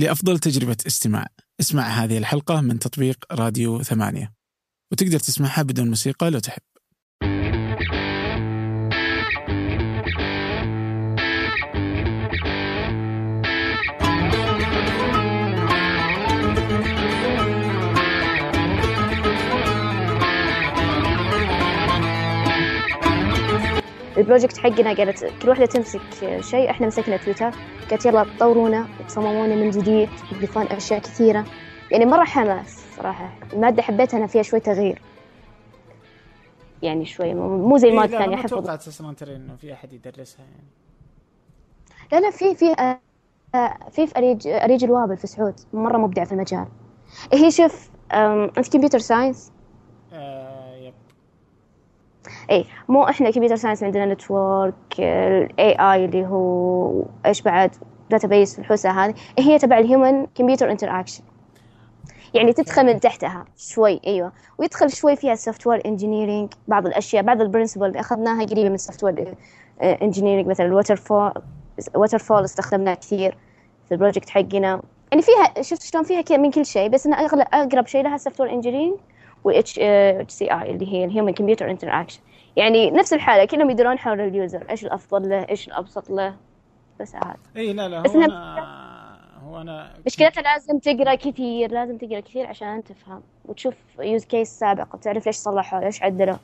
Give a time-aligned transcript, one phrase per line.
[0.00, 1.26] لأفضل تجربة استماع.
[1.60, 4.32] اسمع هذه الحلقة من تطبيق راديو ثمانية.
[4.92, 6.62] وتقدر تسمعها بدون موسيقى لو تحب.
[24.20, 26.00] البروجكت حقنا قالت كل واحدة تمسك
[26.40, 27.50] شيء إحنا مسكنا تويتر.
[27.90, 31.44] قالت يلا تطورونا وتصممونا من جديد تضيفون أشياء كثيرة.
[31.90, 33.32] يعني مرة حماس صراحة.
[33.52, 35.02] المادة حبيتها أنا فيها شوي تغيير.
[36.82, 38.50] يعني شوي مو زي المواد الثانية ما حفظ.
[38.50, 40.64] توقعت أصلا ترى إنه في أحد يدرسها يعني.
[42.12, 43.00] لا لا في في آه،
[43.90, 46.66] في في اريج أريج الوابل في سعود مرة مبدع في المجال.
[47.32, 49.52] هي شوف أم، أنت computer science
[52.50, 57.70] اي مو إحنا computer science عندنا network ال AI اللي هو إيش بعد
[58.10, 61.22] database الحوسة هذه هي تبع ال human computer interaction
[62.34, 64.32] يعني تدخل من تحتها شوي أيوه.
[64.58, 68.74] ويدخل شوي فيها ال software engineering بعض الأشياء بعض ال principle اللي أخذناها قريبة من
[68.74, 69.34] ال software
[69.82, 71.32] engineering مثلا ال waterfall
[71.94, 73.36] waterfall استخدمناه كثير
[73.88, 74.82] في ال project حقنا.
[75.12, 78.40] يعني فيها شفت شلون فيها من كل شيء بس أنا أغلب أقرب شيء لها ال
[78.40, 78.96] software engineering
[79.44, 82.20] و HCI اللي هي ال human computer interaction
[82.56, 86.36] يعني نفس الحالة كلهم يدورون حول ال user إيش الأفضل له إيش الأبسط له.
[87.00, 91.98] بس هذا إي لا لا بس هو أنا هو أنا مشكلتها لازم تقرأ كثير لازم
[91.98, 96.36] تقرأ كثير عشان تفهم وتشوف use case سابق وتعرف ليش صلحوا ليش عدلوا.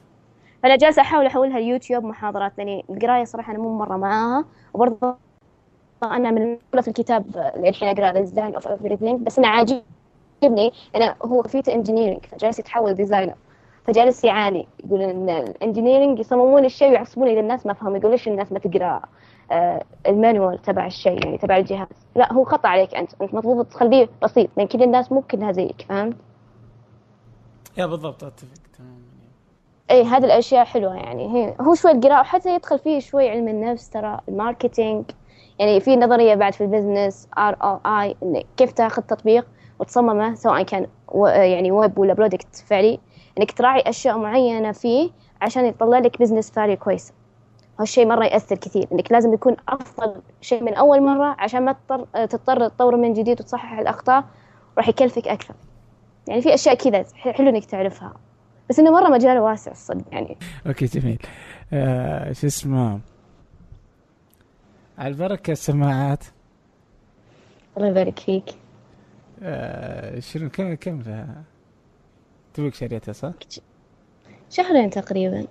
[0.62, 4.44] فأنا جالسة أحاول أحولها اليوتيوب محاضرات لأني القراية صراحة أنا مو مرة معاها.
[4.74, 5.16] وبرضه
[6.02, 8.68] أنا من في الكتاب اللي الحين اقرا design of
[9.02, 9.82] بس أنا عاجبني
[10.44, 13.34] أنا هو في ال engineering فجالس يتحول designer
[13.84, 14.68] فجالس يعاني.
[14.84, 18.58] يقول إن ال engineering يصممون الشيء ويعصبون اذا الناس ما فهموا يقول ليش الناس ما
[18.58, 19.02] تقرأ؟
[19.52, 21.88] آه، ال manual تبع الشيء يعني تبع الجهاز.
[22.16, 23.22] لا هو خطأ عليك أنت.
[23.22, 26.16] أنت مطلوب تخليه بسيط لأن كل الناس مو كلها زيك فهمت
[27.78, 29.06] يا بالضبط أتفق تماما.
[29.90, 31.34] اي هذه الأشياء حلوة يعني.
[31.34, 35.04] هي هو شوي القراءة وحتى يدخل فيه شوي علم النفس ترى ال marketing.
[35.58, 38.16] يعني في نظرية بعد في ال business ROI
[38.56, 39.46] كيف تاخذ تطبيق.
[39.78, 42.98] وتصممه سواء كان و- يعني ويب ولا product فعلي
[43.38, 45.10] إنك تراعي أشياء معينة فيه
[45.42, 47.12] عشان يطلع لك business value كويسه
[47.80, 52.26] هالشيء مرة يأثر كثير إنك لازم يكون أفضل شيء من أول مرة عشان ما تضطر
[52.26, 54.24] تضطر تطور من جديد وتصحح الأخطاء
[54.78, 55.54] راح يكلفك أكثر.
[56.28, 58.12] يعني في أشياء كذا حلو إنك تعرفها.
[58.70, 60.36] بس إنه مرة مجاله واسع الصدق يعني.
[60.66, 61.18] أوكي جميل.
[61.72, 63.00] آه شو اسمه؟
[64.98, 66.24] على البركة السماعات.
[67.76, 68.44] الله يبارك فيك.
[69.42, 71.42] آه شنو كم كم لها؟
[72.54, 73.32] توك شريتها صح؟
[74.50, 75.46] شهرين تقريبا.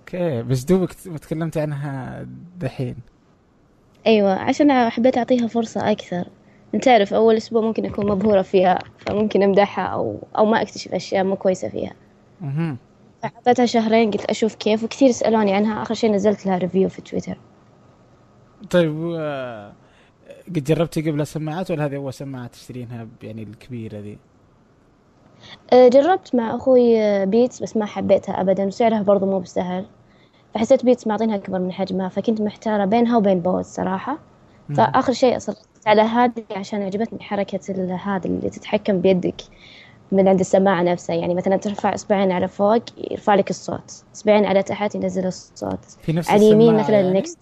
[0.00, 2.26] أوكي بس دوبك تكلمت عنها
[2.58, 2.96] دحين.
[4.06, 6.28] أيوه عشان حبيت أعطيها فرصة أكثر.
[6.74, 11.24] أنت تعرف أول أسبوع ممكن أكون مبهورة فيها فممكن أمدحها أو أو ما أكتشف أشياء
[11.24, 11.92] مو كويسة فيها.
[12.42, 12.76] أها
[13.22, 15.82] فحطيتها شهرين قلت أشوف كيف وكثير سالوني عنها.
[15.82, 17.38] آخر شيء نزلت لها review في تويتر
[18.70, 19.72] طيب آه
[20.48, 24.18] قد جربتي قبل سماعات ولا هذه أول سماعة تشترينها يعني الكبيرة ذي؟
[25.72, 29.86] أه، جربت مع أخوي أه، بيتس بس ما حبيتها ابدا وسعرها برضو مو بسهل.
[30.54, 34.18] فحسيت بيتس معطينها أكبر من حجمها فكنت محتارة بينها وبين بوز صراحة.
[34.76, 39.42] فآخر شيء أصرت على هذه عشان عجبتني حركة ال- هذا اللي تتحكم بيدك
[40.12, 41.16] من عند السماعة نفسها.
[41.16, 44.04] يعني مثلا ترفع إصبعين على فوق يرفع لك الصوت.
[44.14, 45.84] إصبعين على تحت ينزل الصوت.
[45.84, 47.38] في نفس على اليمين مثلا يعني؟ النكست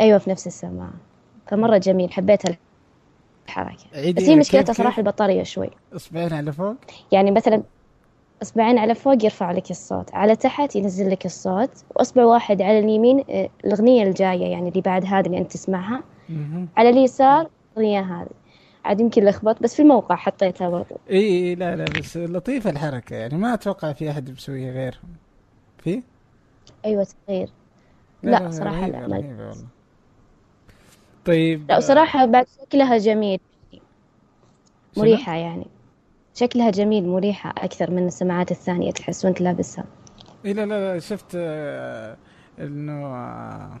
[0.00, 0.92] أيوه في نفس السماعة.
[1.48, 2.42] فمرة جميل حبيت
[3.48, 4.12] الحركة.
[4.12, 5.70] بس هي مشكلتها صراحة؟ البطارية شوي.
[5.96, 6.74] اصبعين على فوق؟
[7.12, 7.62] يعني مثلا
[8.42, 13.24] اصبعين على فوق يرفع لك الصوت على تحت ينزل لك الصوت واصبع واحد على اليمين
[13.30, 16.02] آه، الأغنية الجاية يعني اللي بعد هذه اللي أنت تسمعها.
[16.76, 18.28] على اليسار الأغنية هذه.
[18.84, 20.96] عاد يمكن لخبط بس في الموقع حطيتها برضو.
[21.10, 23.16] إي لا لا بس لطيفة الحركة.
[23.16, 25.08] يعني ما أتوقع في أحد بيسويها غيرهم
[25.78, 26.02] في؟
[26.84, 27.48] أيوه تغيير.
[28.22, 29.66] لا، صراحة رهيبة- لا، رهيبة والله.
[31.24, 33.40] طيب لا وصراحة بعد شكلها جميل
[34.92, 35.66] شنو؟ مريحة يعني
[36.34, 39.84] شكلها جميل مريحة أكثر من السماعات الثانية تحس وأنت لابسها
[40.44, 42.16] اي لا لا لا شفت آه،
[42.58, 43.80] إنه آه،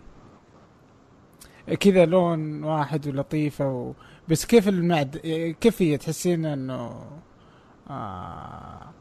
[1.80, 3.92] كذا لون واحد ولطيفة و...
[4.28, 5.16] بس كيف المعد
[5.60, 7.06] كيف هي تحسين إنه
[7.90, 8.94] آه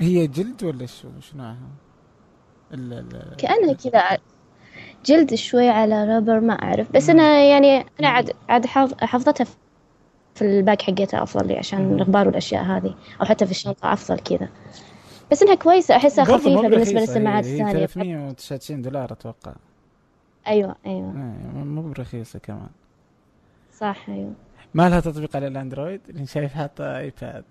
[0.00, 1.68] هي جلد ولا شو شو نوعها؟
[2.74, 4.18] ال- ال- كأنها كذا
[5.04, 6.92] جلد شوي على ربر ما أعرف.
[6.92, 8.66] بس أنا يعني أنا عاد عاد
[9.00, 9.46] حفظتها
[10.34, 12.94] في الباك حقتها أفضل لي عشان الغبار والأشياء هذه.
[13.20, 14.48] أو حتى في الشنطة أفضل كذا.
[15.30, 17.86] بس إنها كويسة أحسها برضو خفيفة مو بالنسبة برخيصة للسماعات الثانية.
[17.86, 19.54] 399 دولار أتوقع.
[20.46, 21.12] أيوة أيوة.
[21.12, 22.68] إيه، مو برخيصة كمان.
[23.72, 24.32] صح أيوه.
[24.74, 27.44] ما لها تطبيق على الأندرويد؟ اللي شايف حاطة ايباد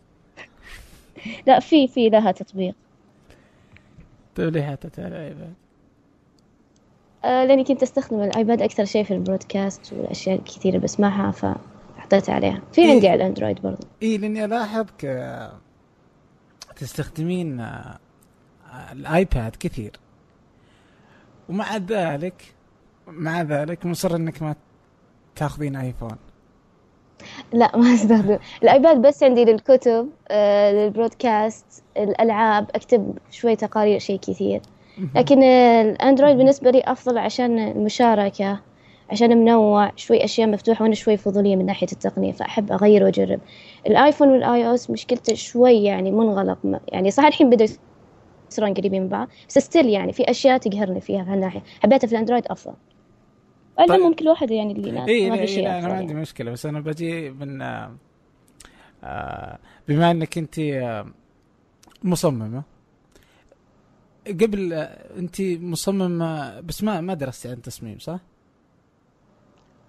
[1.48, 2.76] لا في في لها تطبيق.
[4.36, 5.54] طيب ليه حاطتها على الايباد؟
[7.28, 12.62] آه لأني كنت أستخدم الآيباد أكثر شيء في البودكاست والأشياء الكثيره بسمعها فحطيتها عليها.
[12.74, 12.92] في إيه.
[12.92, 13.88] عندي على الأندرويد برضو.
[14.04, 15.30] اي لأني الاحظك
[16.76, 17.98] تستخدمين آه،
[18.92, 19.92] الآيباد كثير.
[21.50, 22.54] ومع ذلك
[23.08, 24.56] مع ذلك مصر إنك ما
[25.36, 26.18] تاخذين آيفون.
[27.54, 28.40] لا ما أستخدم.
[28.64, 31.66] الآيباد بس عندي للكتب آه للبرودكاست
[31.98, 34.62] الألعاب أكتب شوي تقارير شيء كثير.
[35.16, 38.60] لكن الأندرويد بالنسبة لي أفضل عشان المشاركة
[39.10, 43.40] عشان منوع شوي أشياء مفتوحة وأنا شوي فضولية من ناحية التقنية فأحب أغير وأجرب
[43.88, 46.58] الآيفون وال iOS مشكلته شوي يعني منغلق
[46.88, 47.66] يعني صح الحين بدا
[48.52, 52.14] يصيرون قريبين من بعض بس still يعني في أشياء تقهرني فيها في هالناحيه حبيتها في
[52.14, 52.74] الأندرويد أفضل
[53.78, 53.88] طيب.
[53.88, 55.94] بعدين ممكن الواحد يعني اللي ما, اي ما في إيه شيء أنا ما يعني.
[55.94, 57.96] عندي مشكلة بس أنا بجي من آه،
[59.04, 61.06] آه، بما إنك أنت آه،
[62.04, 62.64] مصممة
[64.28, 68.20] قبل آه، انت مصممه بس ما ما درستي عن تصميم صح؟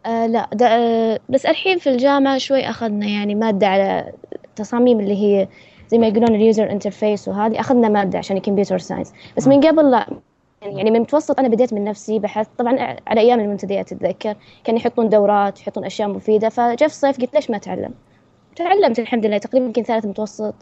[0.07, 4.13] آه لا دا آه بس الحين في الجامعة شوي أخذنا يعني مادة على
[4.57, 5.49] تصاميم اللي هي
[5.89, 9.13] زي ما يقولون ال user interface وهذه أخذنا مادة عشان ال computer science.
[9.37, 10.07] بس من قبل لا
[10.63, 15.09] يعني من المتوسط أنا بديت من نفسي بحث طبعا على أيام المنتديات أتذكر كانوا يحطون
[15.09, 17.95] دورات يحطون أشياء مفيدة فجاء في الصيف قلت ليش ما أتعلم؟
[18.57, 20.55] تعلمت الحمد لله تقريبا يمكن ثالث متوسط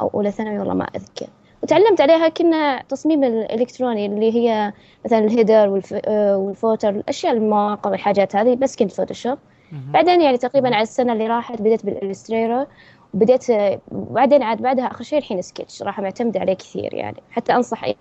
[0.00, 1.26] أو أولى ثانوي والله ما أذكر.
[1.62, 4.72] وتعلمت عليها كنا تصميم الإلكتروني اللي هي
[5.04, 5.94] مثلا ال header وال ف...
[6.04, 9.38] آه، وال footer الأشياء المواقع والحاجات هذه بس كنت فوتوشوب.
[9.72, 12.66] بعدين يعني تقريبا على السنة اللي راحت بديت بالإلستريتور
[13.14, 13.46] وبديت
[13.92, 17.96] بعدين عاد بعدها آخر شيء الحين سكتش صراحة معتمدة عليه كثير يعني حتى أنصح أي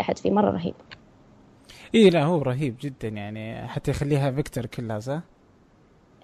[0.00, 0.74] أحد فيه مرة رهيب.
[1.94, 5.20] اي لا هو رهيب جدا يعني حتى يخليها vector كلها صح؟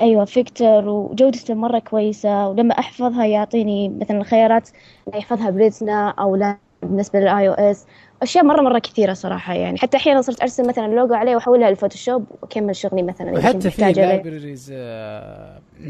[0.00, 4.68] أيوة vector وجودته مرة كويسة ولما أحفظها يعطيني مثلا الخيارات
[5.12, 7.86] لا يحفظها retina أو لا بالنسبة لل iOS
[8.22, 12.24] أشياء مرة مرة كثيرة صراحة يعني حتى أحيانا صرت أرسم مثلا لوجو عليه وأحولها للفوتوشوب
[12.42, 14.06] وأكمل شغلي مثلا وحتى في عليه.
[14.06, 14.72] libraries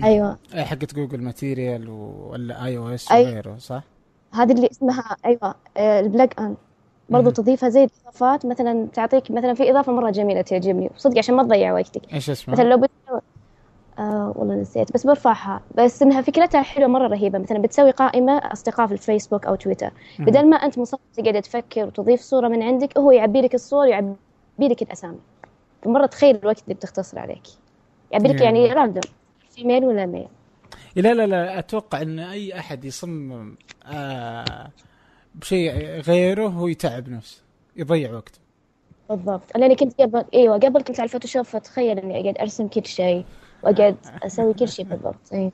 [0.04, 3.12] أيوة حقت جوجل material ولا iOS.
[3.12, 3.82] وغيره صح؟
[4.34, 6.54] هذه اللي اسمها أيوه آه، ال plug-in
[7.10, 7.30] برضو.
[7.30, 11.72] تضيفها زي الإضافات مثلا تعطيك مثلا في إضافة مرة جميلة تعجبني صدق عشان ما تضيع
[11.72, 12.88] وقتك إيش اسمه؟ مثلا لو
[13.98, 14.92] آه والله نسيت.
[14.92, 15.62] بس برفعها.
[15.74, 17.38] بس إنها فكرتها حلوة مرة رهيبة.
[17.38, 19.92] مثلا بتسوي قائمة أصدقاء في الفيسبوك أو تويتر.
[20.18, 24.16] بدل ما أنت مصمم تقعد تفكر وتضيف صورة من عندك هو يعبي لك الصور يعبي
[24.60, 25.18] لك الأسامي.
[25.82, 27.42] فمرة تخيل الوقت اللي بتختصر عليك.
[28.12, 29.02] يعبي لك يعني random
[29.50, 30.28] female ولا male
[30.96, 33.56] لا لا لا أتوقع إن أي أحد يصمم
[33.86, 34.70] آه
[35.34, 37.42] بشيء غيره هو يتعب نفسه
[37.76, 38.38] يضيع وقته
[39.10, 39.56] بالضبط.
[39.56, 43.24] لأني كنت قبل إيوه قبل كنت على الفوتوشوب فتخيل إني أقعد أرسم كل شيء.
[43.62, 45.52] وأقعد أسوي كل شيء بالضبط اي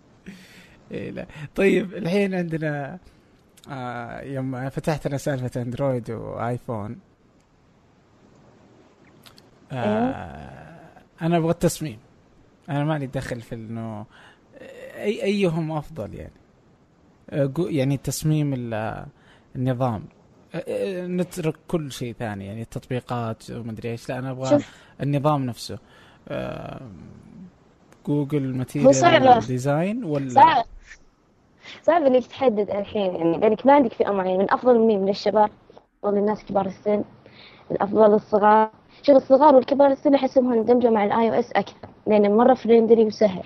[0.91, 1.27] إيه لا.
[1.55, 2.99] طيب الحين عندنا
[3.71, 6.99] آه يوم فتحت أنا سالفة أندرويد وآيفون.
[9.73, 10.79] آه
[11.23, 11.99] أنا أبغى التصميم.
[12.71, 14.07] أنا مالي دخل في إنه
[14.97, 16.33] أي أيهم أفضل يعني؟
[17.31, 19.07] آه، يعني تصميم ال-
[19.57, 20.05] النظام.
[20.55, 24.09] آه، آه، نترك كل شيء ثاني يعني التطبيقات ومدري إيش.
[24.09, 24.77] لا أنا أبغى شوف.
[25.03, 25.79] النظام نفسه.
[26.29, 26.81] آه،
[28.07, 29.41] جوجل material.
[29.47, 30.65] design ولا؟ صعب.
[31.83, 34.39] صعب إنك تحدد الحين يعني لأنك ما عندك فئة معينة.
[34.39, 35.51] من أفضل مين؟ من الشباب
[36.05, 37.05] افضل الناس كبار السن؟
[37.71, 38.71] الأفضل الصغار؟
[39.03, 43.43] شوف الصغار والكبار السن أحسهم اندمجوا مع ال iOS أكثر لأنه مرة friendly وسهل.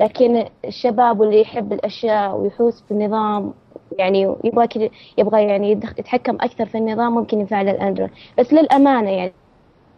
[0.00, 3.54] لكن الشباب واللي يحب الأشياء ويحوس بالنظام
[3.98, 8.10] يعني يبغى كده يبغى يعني يتحكم أكثر في النظام ممكن ينفع الأندرويد.
[8.38, 9.32] بس للأمانة يعني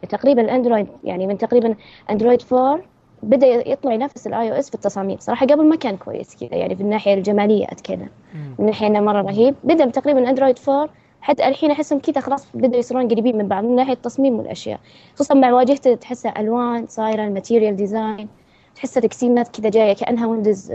[0.09, 1.75] تقريبا الأندرويد يعني من تقريبا
[2.11, 2.81] اندرويد 4
[3.23, 5.19] بدأ يطلع ينافس ال iOS في التصاميم.
[5.19, 8.09] صراحة قبل ما كان كويس كذا يعني في الناحية الجمالية أتكلم.
[8.59, 9.55] من الحين مرة رهيب.
[9.65, 10.89] بدأ تقريبا اندرويد 4
[11.21, 14.81] حتى الحين احسهم كذا خلاص بدأوا يصيرون قريبين من بعض من ناحية التصميم والأشياء.
[15.15, 18.29] خصوصا مع واجهته تحسها ألوان صايرة ال material design
[18.75, 20.73] تحسها تقسيمات كذا جاية كأنها ويندوز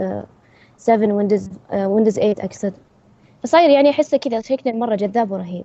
[0.76, 2.72] 7 ويندوز ويندوز 8 أقصد.
[3.42, 5.64] فصاير يعني أحسه كذا شكله مرة جذاب ورهيب.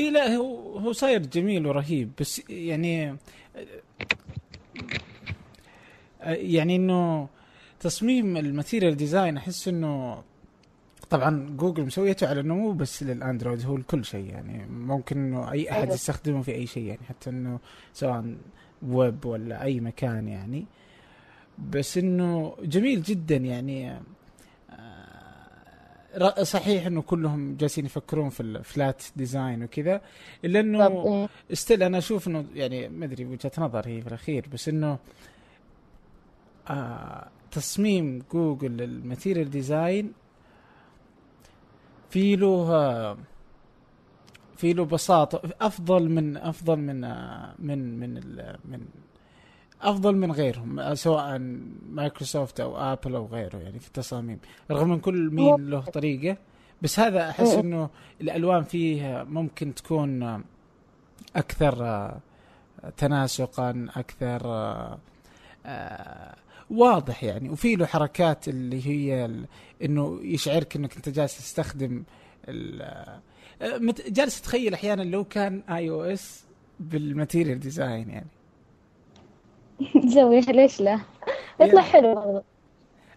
[0.00, 3.16] اي لا هو هو صاير جميل ورهيب بس يعني
[6.26, 7.28] يعني إنه
[7.80, 10.22] تصميم ال material design أحس إنه
[11.10, 14.66] طبعا جوجل مسويته على إنه مو بس للأندرويد هو لكل شيء يعني.
[14.66, 15.94] ممكن إنه أي أحد أيوة.
[15.94, 17.58] يستخدمه في أي شيء يعني حتى إنه
[17.92, 18.34] سواء
[18.82, 20.66] ويب ولا أي مكان يعني.
[21.70, 24.00] بس إنه جميل جدا يعني.
[26.42, 30.00] صحيح إنه كلهم جالسين يفكرون في ال flat design وكذا
[30.44, 31.28] إلا إنه إيه.
[31.52, 34.98] still أنا أشوف إنه يعني ما أدري وجهة نظر هي في الأخير بس إنه
[36.70, 40.12] آه تصميم جوجل لل material design
[42.10, 43.16] في له
[44.56, 48.14] في له بساطة أفضل من أفضل من آه، من من
[48.64, 48.86] من
[49.84, 51.38] أفضل من غيرهم آه، سواء
[51.88, 54.38] مايكروسوفت أو آبل أو غيره يعني في التصاميم
[54.70, 56.36] رغم إن كل مين له طريقة
[56.82, 60.42] بس هذا أحس إنه الألوان فيه ممكن تكون
[61.36, 62.10] أكثر
[62.96, 64.46] تناسقا أكثر
[66.70, 67.50] واضح يعني.
[67.50, 69.30] وفي له حركات اللي هي
[69.84, 72.04] إنه يشعرك إنك أنت جالس تستخدم
[74.08, 76.44] جالس تتخيل أحيانا لو كان iOS
[76.80, 78.26] بال material design يعني.
[80.08, 81.00] تسوي ليش لا؟
[81.60, 82.14] يطلع حلو.
[82.14, 82.42] برضه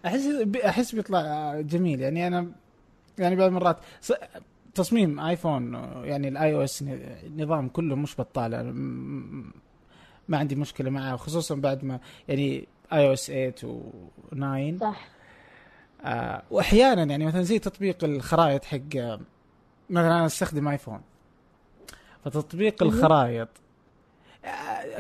[0.06, 0.26] احس
[0.66, 2.02] أحس بيطلع جميل.
[2.02, 2.52] يعني أنا
[3.18, 3.78] يعني بعض المرات
[4.76, 5.74] تصميم آيفون
[6.04, 6.86] يعني ال iOS
[7.38, 8.74] نظام كله مش بطال.
[10.28, 13.82] ما عندي مشكلة معه خصوصا بعد ما يعني iOS 8 و
[14.32, 15.08] 9 صح.
[16.04, 18.80] آه واحيانا يعني مثلا زي تطبيق الخرائط حق
[19.90, 21.02] مثلا أنا أستخدم آيفون.
[22.26, 23.48] فتطبيق الخرائط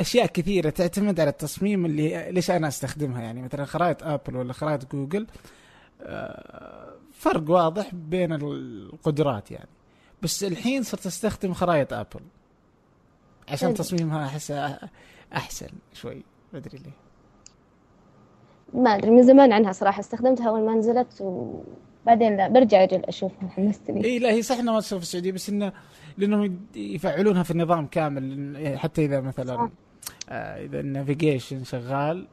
[0.01, 3.21] أشياء كثيرة تعتمد على التصميم اللي ليش أنا أستخدمها.
[3.21, 5.27] يعني مثلا خرائط آبل ولا خرائط جوجل
[6.01, 9.69] آه فرق واضح بين القدرات يعني.
[10.21, 12.21] بس الحين صرت أستخدم خرائط آبل.
[13.49, 14.89] عشان تصميمها احسها
[15.33, 16.23] أحسن شوي
[16.53, 16.91] ما أدري ليه.
[18.73, 21.23] ما أدري من زمان عنها صراحة استخدمتها أول ما نزلت
[22.07, 25.49] وبعدين لا برجع أجل اشوفها حمستني إي لا هي صح انها ما في السعودية بس
[25.49, 25.71] إنه
[26.17, 29.69] لأنهم يفعلونها في النظام كامل حتى إذا مثلا
[30.29, 32.27] آه إذا ال navigation شغال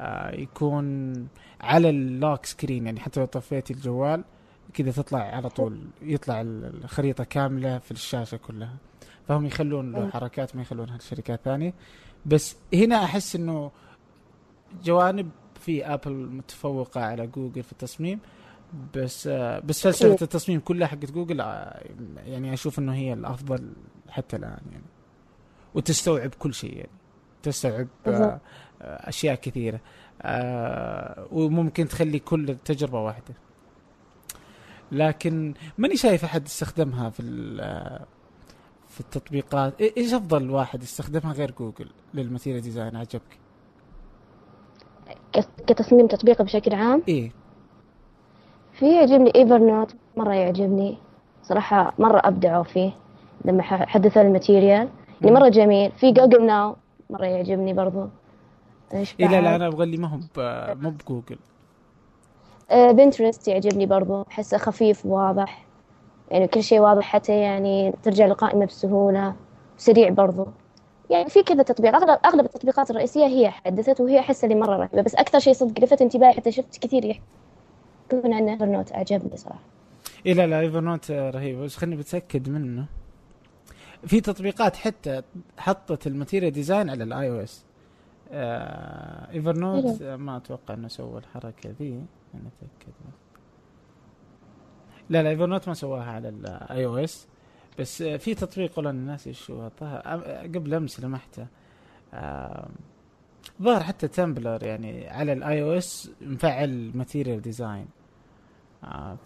[0.00, 1.14] آه يكون
[1.60, 4.24] على ال lock screen يعني حتى لو طفيت الجوال
[4.74, 8.76] كذا تطلع على طول يطلع الخريطة كاملة في الشاشة كلها.
[9.28, 11.74] فهم يخلون له حركات ما يخلونها لشركات ثانية.
[12.26, 13.70] بس هنا أحس أنه
[14.84, 15.30] جوانب
[15.60, 18.20] في ابل متفوقة على جوجل في التصميم.
[18.94, 19.28] بس
[19.64, 21.38] بس فلسفة التصميم كلها حقت جوجل
[22.26, 23.72] يعني أشوف إنه هي الأفضل
[24.08, 24.84] حتى الآن يعني.
[25.74, 26.90] وتستوعب كل شيء يعني.
[27.42, 27.88] تستوعب
[28.82, 29.80] أشياء كثيرة.
[31.32, 33.34] وممكن تخلي كل تجربة واحدة.
[34.92, 37.22] لكن ماني شايف أحد استخدمها في
[38.88, 39.80] في التطبيقات.
[39.80, 43.38] إيش أفضل واحد يستخدمها غير جوجل لل material design؟ عجبك.
[45.66, 47.32] كتصميم تطبيقي بشكل عام؟ إيه.
[48.82, 50.98] في يعجبني إيفر نوت مرة يعجبني.
[51.42, 52.90] صراحة مرة أبدعوا فيه
[53.44, 54.88] لما حدثوا الماتيريال.
[55.20, 55.92] اللي مرة جميل.
[55.92, 56.76] في جوجل ناو
[57.10, 58.06] مرة يعجبني برضو.
[58.94, 60.18] إيش إيه لا لا أنا أبغى اللي ما هو
[60.74, 61.38] مو بجوجل.
[62.70, 64.24] بنترست يعجبني برضو.
[64.30, 65.64] أحسه خفيف وواضح
[66.30, 69.34] يعني كل شيء واضح حتى يعني ترجع للقائمة بسهولة.
[69.76, 70.46] سريع برضو.
[71.10, 71.94] يعني في كذا تطبيق.
[71.94, 75.02] اغلب أغلب التطبيقات الرئيسية هي حدثت وهي احس اللي مرة رهيبة.
[75.02, 77.20] بس أكثر شيء صدق لفت انتباهي حتى شفت كثير
[78.12, 79.60] يحكون عنه ايفر نوت عجبني صراحة
[80.26, 81.58] اي لا لا ايفر نوت رهيب.
[81.58, 82.86] بس خليني بتاكد منه.
[84.06, 85.22] في تطبيقات حتى
[85.58, 87.64] حطت ال material design على ال iOS
[88.30, 91.90] ايفر نوت ما أتوقع إنه سوى الحركة ذي.
[92.34, 92.92] أنا أتأكد.
[95.10, 97.26] لا لا ايفر نوت ما سواها على ال iOS
[97.78, 99.68] بس في تطبيق والله الناس شو
[100.54, 101.46] قبل أمس لمحته.
[103.62, 107.86] ظهر حتى تمبلر يعني على ال iOS مفعل material design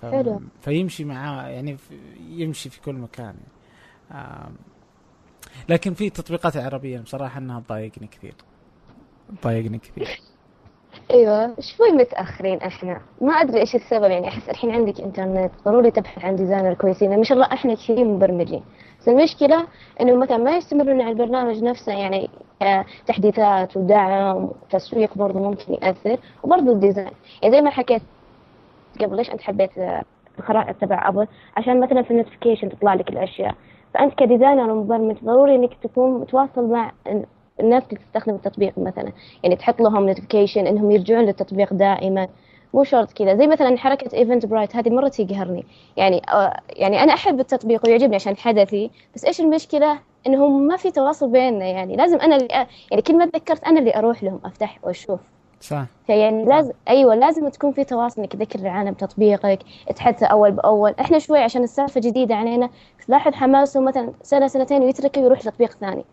[0.02, 0.40] حلو.
[0.60, 1.76] فيمشي معاه يعني
[2.28, 3.34] يمشي في كل مكان.
[4.10, 4.54] يعني.
[5.68, 8.34] لكن في تطبيقات عربية بصراحة إنها تضايقني كثير.
[9.42, 10.20] تضايقني كثير.
[11.10, 16.24] أيوه شوي متأخرين إحنا؟ ما أدري إيش السبب يعني أحس الحين عندك إنترنت ضروري تبحث
[16.24, 18.62] عن designer كويسين ما شاء الله إحنا كثير مبرمجين.
[19.00, 19.66] بس المشكلة
[20.00, 22.30] إنه مثلا ما يستمرون على البرنامج نفسه يعني
[23.06, 27.12] تحديثات ودعم وتسويق برضه ممكن يأثر وبرضه ال design.
[27.42, 28.02] يعني زي ما حكيت
[29.04, 29.70] قبل ليش أنت حبيت
[30.38, 31.26] الخرائط تبع ابل
[31.56, 33.54] عشان مثلا في ال notification تطلع لك الأشياء.
[33.94, 36.92] فأنت ك designer ومبرمج ضروري إنك تكون متواصل مع
[37.60, 39.12] الناس اللي تستخدم التطبيق مثلا.
[39.42, 42.28] يعني تحط لهم notification إنهم يرجعون للتطبيق دائما.
[42.74, 43.34] مو شرط كذا.
[43.36, 45.64] زي مثلا حركة Eventbrite هذه مرة تقهرني
[45.96, 48.90] يعني آه يعني أنا أحب التطبيق ويعجبني عشان حدثي.
[49.14, 51.64] بس إيش المشكلة؟ إنهم ما في تواصل بيننا.
[51.64, 52.48] يعني لازم أنا اللي.
[52.90, 55.20] يعني كل ما تذكرت أنا اللي أروح لهم أفتح وأشوف.
[55.68, 55.86] صح.
[56.06, 59.58] فيعني لازم أيوه لازم تكون في تواصل انك تذكر العالم تطبيقك
[59.96, 60.94] تحدث أول بأول.
[61.00, 62.70] إحنا شوي عشان السالفة جديدة علينا
[63.06, 66.04] تلاحظ حماسه مثلا سنة سنتين ويتركه ويروح لتطبيق ثاني.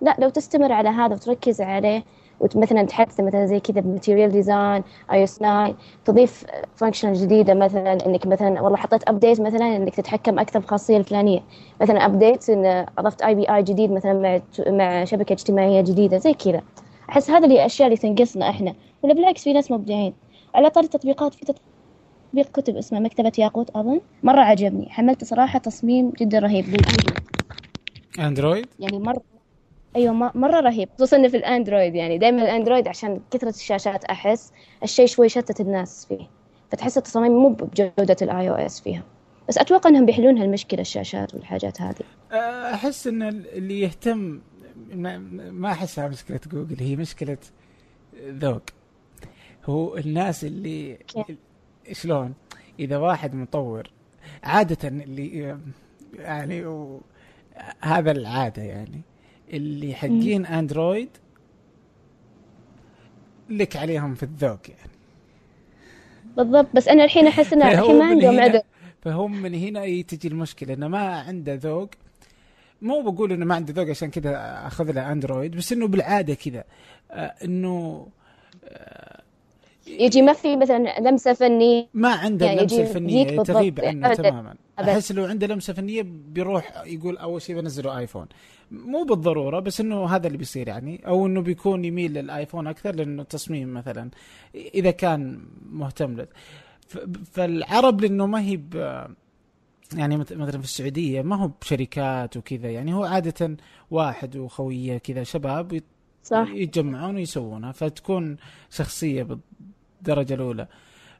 [0.00, 2.04] لا لو تستمر على هذا وتركز عليه
[2.40, 6.44] ومثلا تحدث مثلا زي كذا ب material design iOS 9 تضيف
[6.76, 11.40] function جديدة مثلا إنك مثلا والله حطيت update مثلا إنك تتحكم أكثر بالخاصيه الفلانية.
[11.80, 16.62] مثلا update إن أضفت API جديد مثلا مع مع شبكة اجتماعية جديدة زي كذا.
[17.10, 18.74] أحس هذا اللي الأشياء اللي تنقصنا إحنا.
[19.02, 20.14] ولا بالعكس في ناس مبدعين
[20.54, 24.00] على طاري التطبيقات في تطبيق كتب اسمه مكتبة ياقوت أظن.
[24.22, 24.90] مرة عجبني.
[24.90, 26.64] حملته صراحة تصميم جدا رهيب.
[26.68, 27.18] للأندرويد
[28.18, 29.22] أندرويد؟ يعني مرة
[29.96, 30.88] أيوه مرة رهيب.
[30.96, 36.06] خصوصا إنه في الأندرويد يعني دائما الأندرويد عشان كثرة الشاشات أحس الشيء شوي شتت الناس
[36.06, 36.28] فيه.
[36.70, 39.02] فتحس التصاميم مو بجودة ال iOS فيها.
[39.48, 42.04] بس أتوقع إنهم بيحلون هالمشكلة الشاشات والحاجات هذه.
[42.74, 44.40] أحس إن اللي يهتم
[44.94, 45.18] ما,
[45.50, 46.76] ما أحسها مشكلة جوجل.
[46.80, 47.38] هي مشكلة
[48.28, 48.62] ذوق.
[49.64, 50.98] هو الناس اللي؟
[51.92, 52.34] شلون؟
[52.78, 53.90] إذا واحد مطور
[54.42, 55.58] عادة اللي
[56.18, 56.64] يعني
[57.80, 59.00] هذا العادة يعني
[59.52, 61.08] اللي حقين أندرويد
[63.50, 64.92] لك عليهم في الذوق يعني.
[66.36, 68.60] بالضبط بس أنا الحين أحس فهو الحين ما عندهم عذر
[69.02, 71.90] فهم من هنا تجي المشكلة إنه ما عنده ذوق.
[72.82, 76.64] مو بقول إنه ما عنده ذوق عشان كذا أخذ له أندرويد بس إنه بالعادة كذا.
[77.10, 78.06] آه، إنه
[79.86, 81.88] يجي ما في مثلا لمسة فنية.
[81.94, 82.96] ما عنده يعني يجيك
[83.28, 83.46] بالضبط.
[83.46, 84.14] تغيب عنه.
[84.14, 84.54] تماما.
[84.80, 88.26] أحس لو عنده لمسة فنية بيروح يقول أول شيء بنزله آيفون.
[88.70, 91.06] مو بالضرورة بس إنه هذا اللي بيصير يعني.
[91.06, 94.10] أو إنه بيكون يميل للآيفون أكثر لأنه تصميم مثلا
[94.54, 95.40] إذا كان
[95.72, 96.26] مهتم له.
[97.32, 98.60] فالعرب لأنه ما هي
[99.96, 102.70] يعني مث- مثلا في السعودية ما هو بشركات وكذا.
[102.70, 103.56] يعني هو عادة
[103.90, 105.80] واحد وخوية كذا شباب
[106.24, 106.48] صح.
[106.54, 107.72] يتجمعون ويسوونها.
[107.72, 108.36] فتكون
[108.70, 109.38] شخصية
[110.02, 110.66] بالدرجه الأولى.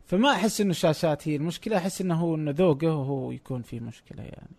[0.04, 4.22] فما أحس إنه الشاشات هي المشكلة أحس إنه هو إنه ذوقه هو يكون فيه مشكلة
[4.22, 4.56] يعني.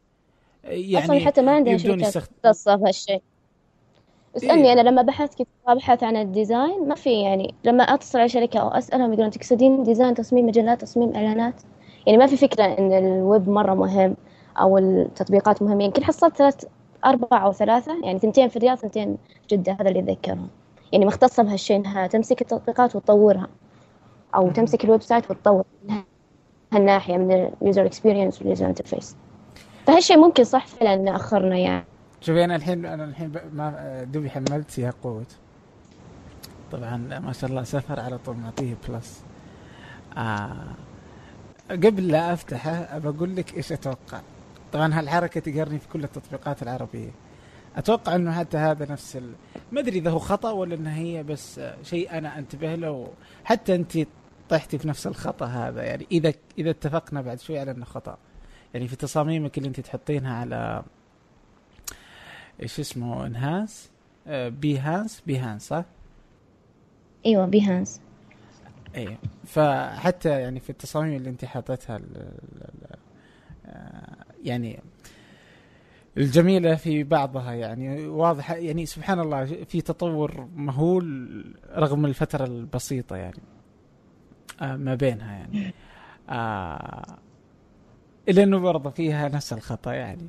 [0.63, 2.29] يعني أصلا حتى ما عندنا شركات يستخد...
[2.45, 3.21] مختصه في هالشيء
[4.37, 4.73] اسألني إيه.
[4.73, 7.55] أنا لما بحثت كنت ابحث عن ال design ما في يعني.
[7.63, 11.61] لما أتصل على شركة أو أسألهم يقولون تقصدين design تصميم مجلات تصميم إعلانات؟
[12.07, 14.15] يعني ما في فكرة إن الويب مرة مهم
[14.59, 15.83] أو التطبيقات مهمة.
[15.83, 16.65] يمكن حصلت ثلاث
[17.05, 19.17] أربع أو ثلاثة يعني ثنتين في الرياض ثنتين
[19.49, 20.47] في جدة هذا اللي أتذكرهم.
[20.91, 23.47] يعني مختصة بهالشيء إنها تمسك التطبيقات وتطورها.
[24.35, 24.51] أو.
[24.51, 26.03] تمسك ال website وتطور من
[26.73, 29.15] هالناحيه من ال user experience وال user interface
[29.87, 31.85] فهالشيء ممكن صح فعلا أخرنا يعني
[32.21, 33.31] شوفي أنا الحين أنا الحين.
[33.53, 35.35] ما دوبي حملت ياقوت
[36.71, 39.21] طبعا ما شاء الله سفر على طول معطيه بلس
[40.17, 40.67] آه.
[41.71, 44.21] قبل لا أفتحه أبى أقول لك إيش أتوقع
[44.73, 47.09] طبعا هالحركة تقهرني في كل التطبيقات العربية
[47.77, 49.31] أتوقع إنه حتى هذا نفس ال...
[49.71, 53.07] ما أدري إذا هو خطأ ولا انه هي بس شيء أنا أنتبه له
[53.43, 53.97] حتى أنت
[54.49, 55.83] طحتي في نفس الخطأ هذا.
[55.83, 58.17] يعني إذا إذا اتفقنا بعد شوي على إنه خطأ.
[58.73, 60.83] يعني في تصاميمك اللي أنت تحطينها على
[62.61, 63.91] إيش اسمه إنهانس؟
[64.27, 65.85] آه بيهانس؟ بيهانس صح؟
[67.25, 68.01] أيوه بيهانس.
[68.95, 71.99] اي فحتى يعني في التصاميم اللي أنت حاطتها
[73.65, 74.79] آه، يعني
[76.17, 78.55] الجميلة في بعضها يعني واضحة.
[78.55, 83.52] يعني سبحان الله في تطور مهول رغم الفترة البسيطة يعني.
[84.61, 85.73] ما بينها يعني.
[86.29, 87.17] آه
[88.29, 90.27] إلا إنه برضه فيها نفس الخطأ يعني.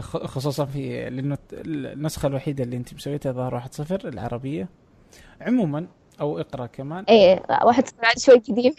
[0.00, 4.68] خصوصا في لأنه النسخة الوحيدة اللي أنت مسويتها ظهر واحد صفر العربية.
[5.40, 5.86] عموما
[6.20, 7.04] أو اقرأ كمان.
[7.04, 8.74] اي واحد بعد شوي قديم.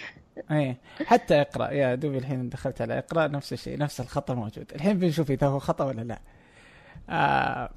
[0.51, 1.71] إيه حتى اقرأ.
[1.71, 4.71] يا دوبي الحين دخلت على اقرأ نفس الشيء نفس الخطأ موجود.
[4.75, 6.19] الحين بنشوف إذا هو خطأ ولا لا.
[7.09, 7.69] آه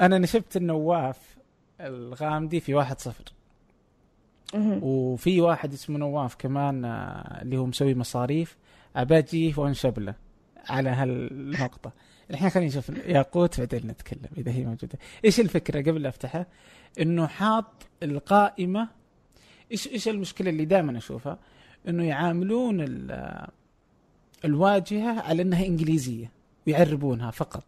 [0.00, 1.36] أنا نشبت النواف
[1.80, 3.24] الغامدي في واحد صفر.
[4.54, 8.56] وفي واحد اسمه نواف كمان آه اللي هو مسوي مصاريف.
[8.96, 10.14] اباجي وانشب له
[10.68, 11.92] على هالنقطة.
[12.30, 14.98] الحين خلينا نشوف ياقوت بعدين نتكلم إذا هي موجودة.
[15.24, 16.46] إيش الفكرة قبل أفتحها؟
[17.00, 17.66] إنه حاط
[18.02, 18.88] القائمة
[19.72, 21.38] إيش إيش المشكلة اللي دائما أشوفها؟
[21.88, 23.46] إنه يعاملون ال-
[24.44, 26.30] الواجهة على إنها إنجليزية
[26.66, 27.64] ويعربونها فقط.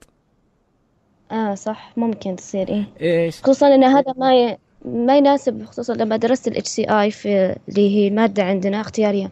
[1.30, 1.92] آه صح.
[1.96, 2.84] ممكن تصير إيه.
[3.00, 4.58] إيش؟ خصوصا إن هذا ما ي...
[4.84, 9.30] ما يناسب خصوصا لما درست ال HCI في اللي هي مادة عندنا اختيارية.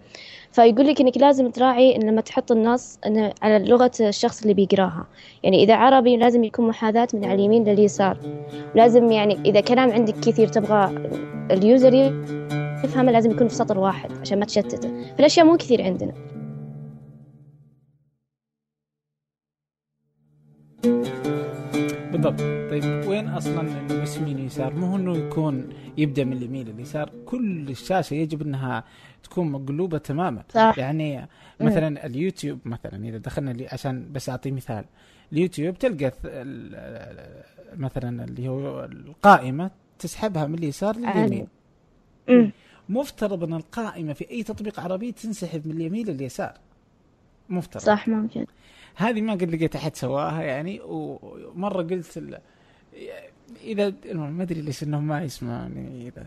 [0.53, 5.07] فيقول لك إنك لازم تراعي إن لما تحط النص انه على لغة الشخص اللي بيقراها.
[5.43, 8.19] يعني إذا عربي لازم يكون محاذاة من على اليمين لليسار.
[8.75, 10.95] لازم يعني إذا كلام عندك كثير تبغى
[11.51, 11.95] اليوزر
[12.85, 14.89] يفهمه لازم يكون في سطر واحد عشان ما تشتته.
[15.17, 16.13] فالأشياء مو كثير عندنا.
[22.13, 22.60] بالضبط.
[22.71, 23.69] طيب وين أصلا
[24.17, 28.85] يمين ويسار مو إنه يكون يبدأ من اليمين لليسار كل الشاشة يجب إنها
[29.23, 30.43] تكون مقلوبة تماما.
[30.49, 30.75] صح.
[30.79, 31.29] يعني
[31.61, 34.85] مثلا اليوتيوب مثلا إذا دخلنا لي عشان بس أعطي مثال
[35.33, 36.13] اليوتيوب تلقى
[37.77, 41.49] مثلا اللي هو القائمة تسحبها من اليسار لليمين.
[42.89, 46.53] مفترض إن القائمة في أي تطبيق عربي تنسحب من اليمين لليسار.
[47.49, 47.83] مفترض.
[47.83, 48.47] صح ممكن.
[48.95, 52.41] هذه ما قد لقيت أحد سواها يعني ومرة قلت.
[53.65, 56.27] اذا ما أدري ليش إنهم ما يسمعوني اذا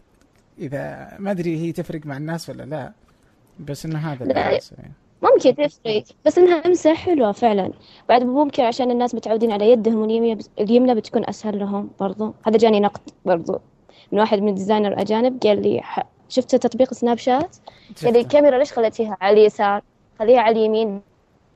[0.60, 2.92] إذا ما أدري هي تفرق مع الناس ولا لا
[3.60, 4.60] بس إنه هذا لا.
[5.24, 7.72] ممكن تفرق بس إنها امسح حلوة فعلا
[8.10, 10.04] بعد ممكن عشان الناس متعودين على يدهم
[10.60, 13.60] اليمنى بتكون أسهل لهم برضو هذا جاني نقد برضو
[14.12, 15.82] من واحد من الديزاينر أجانب قال لي.
[16.30, 17.56] شفت تطبيق سناب شات
[18.04, 18.20] قال لي.
[18.20, 19.82] الكاميرا ليش خليتيها على اليسار
[20.20, 21.02] خليها على اليمين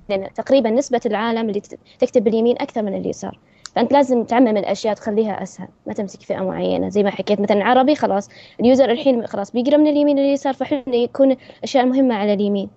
[0.10, 1.62] لأن تقريبا نسبة العالم اللي
[2.00, 3.40] تكتب باليمين أكثر من اليسار
[3.78, 6.90] فأنت لازم تعمم الأشياء تخليها أسهل ما تمسك فئة معينة.
[6.90, 11.32] زي ما حكيت مثلا عربي خلاص اليوزر الحين خلاص بيقرأ من اليمين لليسار إنه يكون
[11.32, 12.70] الاشياء المهمة على اليمين.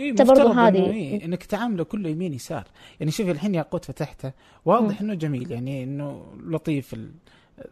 [0.00, 0.78] إيه مفترض هذه.
[0.78, 2.64] إنه إيه إنك تعامله كله يمين يسار.
[3.00, 4.32] يعني شوف الحين ياقوت فتحته
[4.64, 7.12] واضح إنه جميل يعني إنه لطيف ال-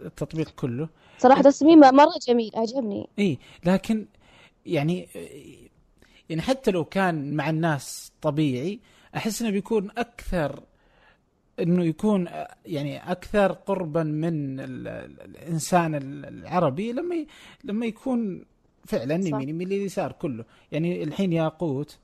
[0.05, 0.89] التطبيق كله.
[1.19, 4.07] صراحة تصميمه مرة جميل عجبني اي لكن
[4.67, 5.09] يعني
[6.31, 8.81] يعني حتى لو كان مع الناس طبيعي
[9.17, 10.61] أحس إنه بيكون أكثر
[11.61, 12.29] إنه يكون
[12.67, 17.27] يعني أكثر قربا من ال- ال- الانسان العربي لما
[17.65, 18.45] لما يكون
[18.85, 19.15] فعلا.
[19.15, 21.99] يمين يمين لليسار كله يعني الحين ياقوت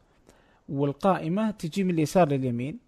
[0.68, 2.78] والقائمة تجي من اليسار لليمين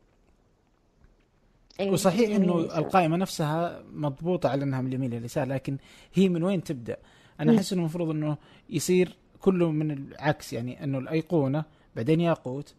[1.81, 1.92] أيوة.
[1.92, 2.59] وصحيح إنه.
[2.61, 5.79] القائمة نفسها مضبوطة على إنها من اليمين لليسار لكن
[6.14, 6.96] هي من وين تبدأ؟
[7.40, 7.57] أنا.
[7.57, 8.37] أحس إنه المفروض إنه
[8.70, 11.64] يصير كله من العكس يعني إنه الأيقونة
[11.96, 12.75] بعدين ياقوت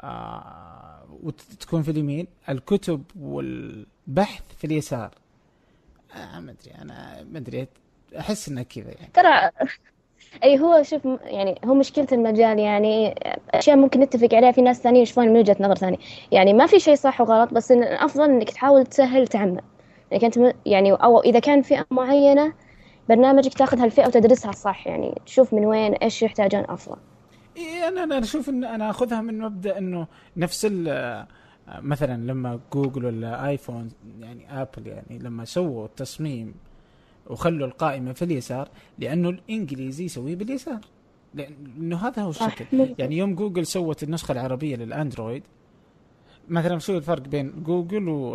[0.00, 5.10] آه وتكون في اليمين الكتب والبحث في اليسار.
[6.14, 7.66] آه ما أدري أنا ما أدري
[8.18, 9.10] أحس إنه كذا يعني.
[9.14, 9.50] ترى
[10.44, 13.14] أي هو شوف يعني هو مشكلة المجال يعني
[13.50, 15.98] أشياء ممكن نتفق عليها في ناس ثانيين يشوفون من وجهة نظر ثانية.
[16.32, 19.58] يعني ما في شيء صح وغلط بس إن الأفضل إنك تحاول تسهل تعمم
[20.12, 22.52] إنك أنت م- يعني أو إذا كان فئة معينة
[23.08, 24.86] برنامجك تاخذ هالفئة وتدرسها صح.
[24.86, 26.96] يعني تشوف من وين إيش يحتاجون أفضل.
[27.58, 31.26] إيه أنا أنا أشوف ان أنا آخذها من مبدأ إنه نفس ال
[31.68, 33.88] مثلا لما جوجل ولا آيفون
[34.20, 36.54] يعني آبل يعني لما سووا التصميم
[37.26, 38.68] وخلوا القائمة في اليسار
[38.98, 40.80] لأنه الإنجليزي يسويه باليسار.
[41.34, 42.94] لأنه هذا هو الشكل.
[42.98, 45.42] يعني يوم جوجل سوت النسخة العربية للأندرويد
[46.48, 48.30] مثلا شو الفرق بين جوجل و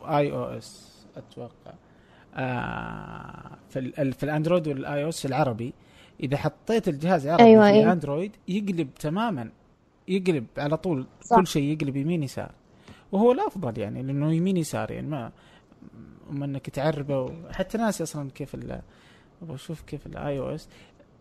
[0.00, 1.74] iOS؟ أتوقع.
[2.34, 5.72] آه في ال في الأندرويد وال iOS العربي.
[6.20, 7.92] إذا حطيت الجهاز عربي أيوة، في أيوة.
[7.92, 9.50] أندرويد يقلب تماما
[10.08, 11.36] يقلب على طول صح.
[11.36, 12.50] كل شيء يقلب يمين يسار
[13.12, 15.32] وهو الافضل يعني لأنه يمين يسار يعني ما
[16.30, 18.56] اما إنك تعربه حتى ناسي أصلا كيف
[19.50, 20.68] أشوف كيف ال iOS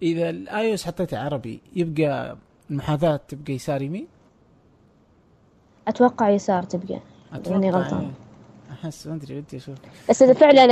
[0.01, 2.37] إذا ال iOS حطيته عربي يبقى
[2.69, 4.07] المحاذاة تبقى يسار يمين
[5.87, 6.99] أتوقع يسار تبقى
[7.31, 8.01] ماني أتوقع غلطان.
[8.01, 8.25] إيه.
[8.71, 9.77] أحس ما أدري ودي أشوف
[10.09, 10.63] بس إذا فعلا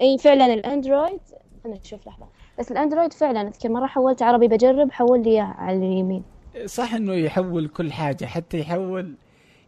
[0.00, 1.20] اي فعلا الأندرويد
[1.64, 2.26] خلينا نشوف لحظة
[2.60, 6.22] بس الأندرويد فعلا اذكر مرة حولت عربي بجرب حول لي على اليمين
[6.66, 9.14] صح إنه يحول كل حاجة حتى يحول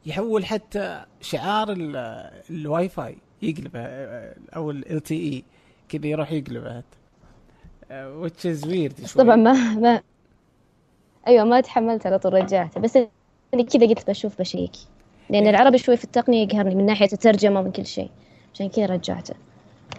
[0.07, 3.81] يحول حتى شعار ال- الواي فاي يقلبه
[4.57, 5.45] أو LTE
[5.89, 6.83] كذا يروح يقلبه
[7.93, 9.25] which is weird شوي.
[9.25, 10.03] طبعا ما ما
[11.29, 12.99] أيوه ما تحملت على طول رجعته بس
[13.73, 14.73] كذا قلت بشوف ب check
[15.31, 15.47] لأن.
[15.47, 18.11] العربي شوي في التقنية يقهرني من ناحية الترجمة ومن كل شيء
[18.55, 19.35] عشان كذا رجعته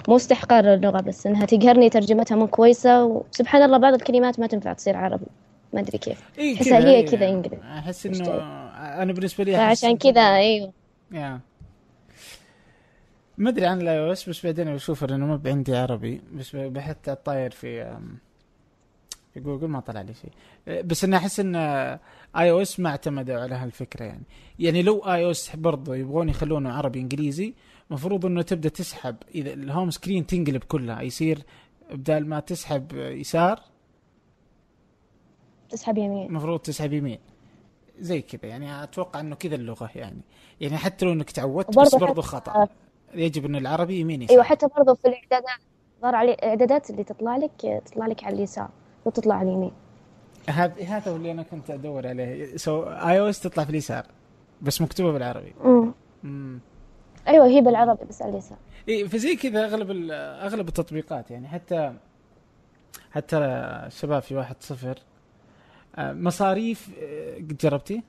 [0.08, 4.74] مو استحقار للغه بس إنها تقهرني ترجمتها مو كويسة وسبحان الله بعض الكلمات ما تنفع
[4.74, 5.26] تصير عربي
[5.74, 7.04] ما أدري كيف إيه أحسها هي.
[7.04, 7.60] كذا English.
[7.64, 8.42] أحس إنه مشترك.
[8.78, 10.74] أنا بالنسبة لي أحس فعشان كذا إيوه
[11.12, 11.40] يا
[13.38, 17.52] ما أدري عن ال iOS بس بعدين بشوف إنه ما عندي عربي بس بحثت الطاير
[17.52, 17.98] في
[19.34, 20.32] في جوجل ما طلع لي شيء
[20.82, 21.56] بس أنا أحس إن
[22.36, 24.24] iOS ما اعتمدوا على هالفكرة يعني
[24.60, 27.54] يعني لو iOS برضه يبغون يخلونه عربي إنجليزي
[27.94, 31.44] مفروض إنه تبدأ تسحب إذا ال home screen تنقلب كلها يصير
[31.92, 33.60] بدال ما تسحب يسار
[35.70, 36.28] تسحب يمين.
[36.28, 37.20] المفروض تسحب يمين.
[38.00, 40.22] زي كذا يعني أتوقع إنه كذا اللغة يعني.
[40.62, 42.68] يعني حتى لو إنك تعودت بس برضه خطأ.
[43.14, 44.36] يجب إن العربي يمين يسار.
[44.36, 45.60] أيوه حتى برضه في الاعدادات
[46.02, 48.70] ظهر عليه الاعدادات اللي تطلع لك تطلع لك على اليسار
[49.06, 49.72] وتطلع على اليمين.
[50.50, 52.58] هذا هذا اللي أنا كنت أدور عليه.
[52.58, 54.06] so iOS تطلع في اليسار
[54.62, 55.54] بس مكتوبة بالعربي.
[56.24, 56.60] امم
[57.28, 58.58] أيوه هي بالعربي بس على اليسار.
[58.90, 61.94] اي فزي كذا أغلب أغلب التطبيقات يعني حتى
[63.12, 65.00] حتى الشباب في واحد صفر.
[65.96, 68.04] آه، مصاريف آه، قد جربتي؟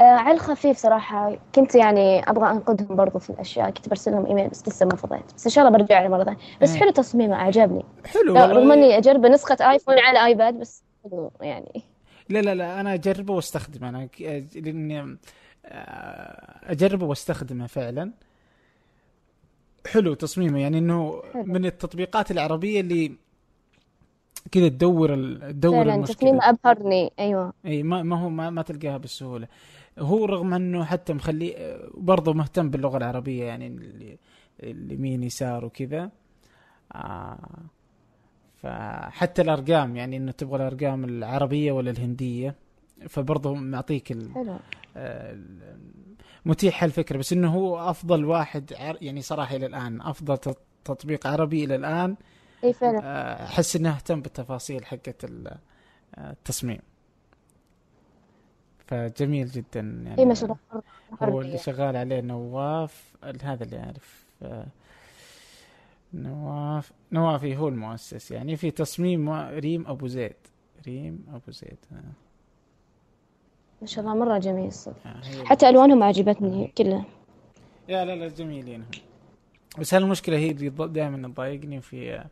[0.00, 3.70] آه على الخفيف صراحة كنت يعني أبغى أنقدهم برضو في الأشياء.
[3.70, 5.34] كنت برسل لهم إيميل بس لسه ما فضيت.
[5.36, 6.38] بس إن شاء الله برجع له مرة ثانية.
[6.62, 6.80] بس إيه.
[6.80, 7.84] حلو تصميمه أعجبني.
[8.06, 8.34] حلو.
[8.34, 11.82] رغم إني أجرب نسخة آيفون على آيباد بس حلو يعني.
[12.28, 13.88] لا لا لا أنا أجربه وأستخدمه.
[13.88, 15.16] أنا ك- لأني آه،
[15.64, 18.12] أجربه وأستخدمه فعلا.
[19.86, 21.42] حلو تصميمه يعني إنه حلو.
[21.44, 23.16] من التطبيقات العربية اللي
[24.50, 25.14] كذا تدور
[25.50, 26.16] تدور فعلا المشكلة.
[26.16, 27.12] تصميمه أبهرني.
[27.18, 27.52] أيوة.
[27.66, 29.48] إي ما ما هو ما, ما تلقاها بالسهوله
[29.98, 34.18] هو رغم إنه حتى مخلي برضه مهتم باللغة العربية يعني اللي
[34.62, 36.10] اليمين يسار وكذا.
[36.94, 37.38] آه
[38.62, 42.54] فحتى الأرقام يعني إنه تبغى الأرقام العربية ولا الهندية.
[43.08, 44.34] فبرضه معطيك ال...
[44.34, 44.56] حلو.
[44.96, 45.38] آه،
[46.44, 51.64] متيح الفكرة بس إنه هو أفضل واحد يعني صراحة إلى الآن أفضل تط- تطبيق عربي
[51.64, 52.16] إلى الآن.
[52.64, 53.00] إي فعلا.
[53.04, 55.58] آه، أحس إنه اهتم بالتفاصيل حقت آه،
[56.18, 56.78] التصميم.
[58.86, 60.24] فجميل جدا يعني.
[60.24, 60.58] مرة
[61.22, 61.58] هو اللي.
[61.58, 64.66] شغال عليه نواف هذا اللي يعرف آه،
[66.14, 68.30] نواف نوافي هو المؤسس.
[68.30, 70.36] يعني في تصميم ريم أبو زيد.
[70.86, 71.78] ريم أبو زيد.
[71.92, 72.02] آه،
[73.82, 77.04] ما شاء الله مرة جميل الصدق آه، حتى ألوانهم عجبتني كلها.
[77.88, 78.90] يا لا لا جميلين هم
[79.78, 82.24] بس هالمشكلة هي اللي دائما تضايقني في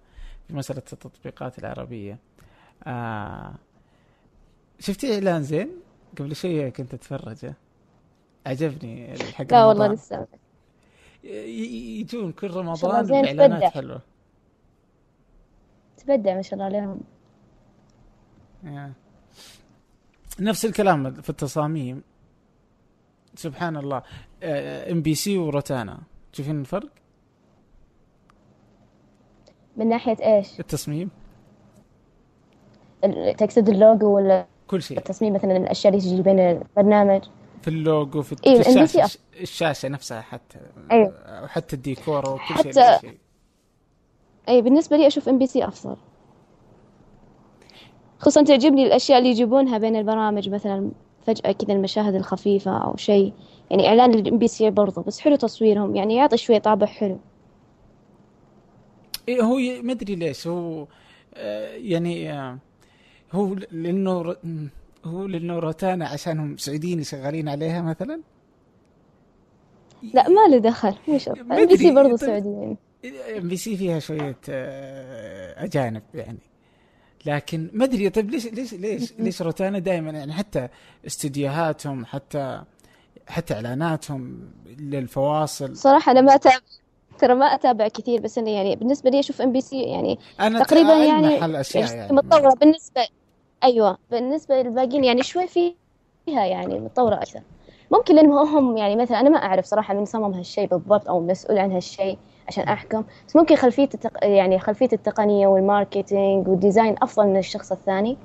[0.48, 2.18] في مسألة التطبيقات العربية؟
[2.84, 3.54] آه
[4.78, 5.68] شفتي إعلان زين؟
[6.18, 7.54] قبل شوية كنت أتفرجه
[8.46, 9.86] عجبني حق لا والله.
[9.86, 10.26] لسه
[11.24, 13.68] يجون كل رمضان بإعلانات تبدع.
[13.68, 14.00] حلوة.
[15.96, 17.00] تبدع ما شاء الله عليهم.
[20.40, 22.02] نفس الكلام في التصاميم.
[23.34, 24.02] سبحان الله.
[24.42, 25.98] ام بي سي وروتانا
[26.32, 26.88] تشوفين الفرق؟
[29.76, 31.10] من ناحية إيش؟ التصميم.
[33.04, 34.98] ال- تقصد اللوجو ولا كل شيء.
[34.98, 37.22] التصميم مثلا الأشياء اللي تجي بين البرنامج؟
[37.62, 40.58] في اللوجو في, إيه، الشاشة الشاشة نفسها حتى
[40.92, 41.42] أيوة.
[41.44, 42.72] وحتى الديكور وكل شيء.
[42.72, 43.18] حتى- شيء.
[44.48, 45.96] أي بالنسبة لي أشوف ام بي سي أفضل.
[48.20, 50.90] خصوصا تعجبني الأشياء اللي يجيبونها بين البرامج مثلا
[51.26, 53.32] فجأة كذا المشاهد الخفيفة أو شيء.
[53.70, 57.18] يعني إعلان الام بي سي برضه بس حلو تصويرهم يعني يعطي شوية طابع حلو.
[59.28, 60.86] إيه هو ما أدري ليش هو
[61.34, 62.58] آه، يعني آه،
[63.32, 64.66] هو م،
[65.04, 68.20] هو لأنه روتانا عشانهم سعوديين شغالين عليها مثلا؟
[70.14, 71.94] لا ما له دخل مش ام بي سي أدري.
[71.94, 72.16] برضه.
[72.16, 72.76] سعوديين.
[73.38, 76.38] ام بي سي فيها شوية آه، أجانب يعني.
[77.26, 80.68] لكن ما أدري طيب ليش ليش ليش ليش روتانا دائما يعني حتى
[81.06, 82.62] استديوهاتهم حتى
[83.26, 86.56] حتى إعلاناتهم للفواصل؟ صراحة أنا ما أتابع
[87.18, 90.64] ترى ما أتابع كثير بس أنا يعني بالنسبة لي أشوف إم بي سي يعني أنا
[90.64, 92.54] تقريبا يعني هالاشياء يعني متطورة.
[92.54, 93.06] بالنسبة
[93.64, 95.74] أيوة بالنسبة للباقيين يعني شوي فيها
[96.26, 97.40] يعني متطورة أكثر.
[97.90, 101.58] ممكن لأنهم هم يعني مثلا أنا ما أعرف صراحة من صمم هالشيء بالضبط أو مسؤول
[101.58, 102.18] عن هالشيء.
[102.50, 103.04] عشان أحكم.
[103.28, 104.24] بس ممكن خلفية التق...
[104.24, 108.16] يعني خلفية التقنية وال marketing وال design أفضل من الشخص الثاني.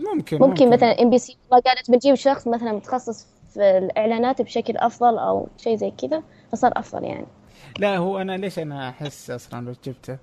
[0.00, 5.18] ممكن ممكن مثلا إم بي سي قالت بنجيب شخص مثلا متخصص في الإعلانات بشكل أفضل
[5.18, 7.26] أو شيء زي كذا فصار أفضل يعني.
[7.78, 10.18] لا هو أنا ليش أنا أحس أصلا لو جبته؟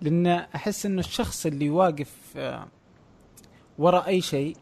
[0.00, 2.66] لأن أحس إنه الشخص اللي واقف آه،
[3.78, 4.56] وراء أي شيء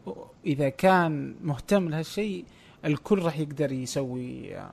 [0.45, 2.45] إذا كان مهتم لهالشيء
[2.85, 4.71] الكل راح يقدر يسوي آه،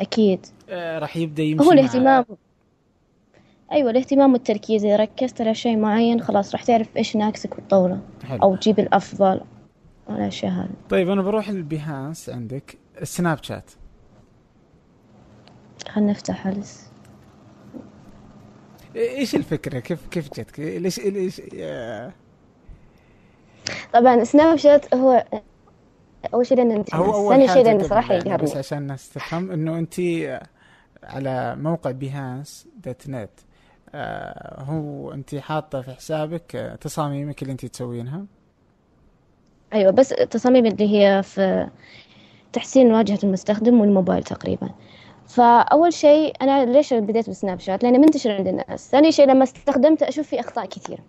[0.00, 0.46] أكيد.
[0.68, 2.24] آه، راح يبدأ يمشي هو مع- الاهتمام.
[3.72, 8.00] أيوة الاهتمام والتركيز إذا ركزت على شيء معين خلاص راح تعرف إيش ناقصك وتطوره.
[8.30, 9.40] أو تجيب الأفضل.
[10.08, 10.70] والأشياء هذه.
[10.90, 12.78] طيب أنا بروح للبيهانس عندك.
[13.02, 13.70] السناب شات.
[15.88, 16.90] خلنا نفتح هلس
[18.96, 22.12] إيش الفكرة؟ كيف كيف جتك؟ ليش ليش آه،
[23.92, 25.24] طبعا سناب شات هو
[26.34, 29.08] أول شيء لأنه انت هو أول ثاني شيء قبل صراحة يعني بس يقهرني عشان الناس
[29.08, 29.94] تفهم إنه أنت
[31.02, 33.30] على موقع بيهانس دوت نت.
[33.94, 38.24] آه هو أنت حاطة في حسابك آه، تصاميمك اللي أنت تسوينها.
[39.74, 41.68] أيوة بس التصاميم اللي هي في
[42.52, 44.70] تحسين واجهة المستخدم والموبايل تقريبا.
[45.28, 50.08] فأول شيء أنا ليش بديت بسناب شات؟ لأنه منتشر عند الناس ثاني شيء لما استخدمته
[50.08, 51.02] أشوف فيه أخطاء كثيرة.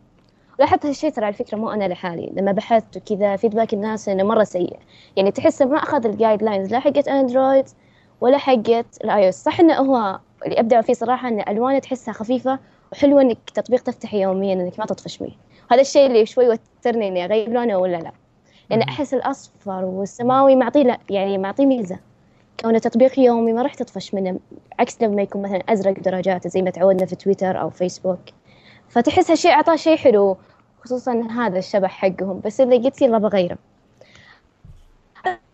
[0.62, 2.32] لاحظت هالشيء ترى على فكرة مو أنا لحالي.
[2.34, 4.80] لما بحثت وكذا feedback الناس إنه مرة سيء.
[5.16, 7.66] يعني تحسه ما أخذ ال guidelines لا حقت أندرويد
[8.22, 12.60] ولا حقت الآي أو صح إنه هو اللي أبدع فيه صراحة إن ألوانه تحسها خفيفة
[12.92, 15.32] وحلوة إنك تطبيق تفتحه يوميا إنك ما تطفش فيه.
[15.72, 18.12] هذا الشيء اللي شوي وترني إني أغير لونه ولا لا.
[18.70, 18.86] لأن مم.
[18.90, 22.00] أحس الأصفر والسماوي معطيه لا يعني معطيه ميزة.
[22.62, 24.40] كونه تطبيق يومي ما راح تطفش منه
[24.80, 28.20] عكس لما يكون مثلا أزرق درجات زي ما تعودنا في تويتر أو فيسبوك
[28.90, 30.38] فتحس هالشيء أعطاه شيء حلو.
[30.84, 33.58] خصوصا هذا الشبح حقهم بس اللي قلت يلا بغيره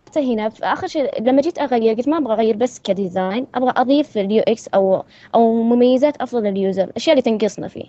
[0.08, 3.46] حتى هنا في آخر شيء لما جيت أغير قلت ما أبغى أغير بس ك design
[3.54, 7.84] أبغى أضيف ال UX أو أو مميزات أفضل لل user الأشياء اللي تنقصنا فيه.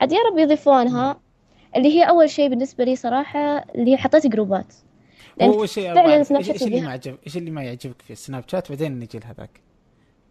[0.00, 1.20] عاد يا رب يضيفونها
[1.76, 4.74] اللي هي أول شيء بالنسبة لي صراحة اللي حطيت groupات.
[5.42, 8.12] هو شيء فعلاً سناب إيش شات إيش اللي ما عجب إيش اللي ما يعجبك في
[8.12, 9.60] السناب شات بعدين نجي لهذاك.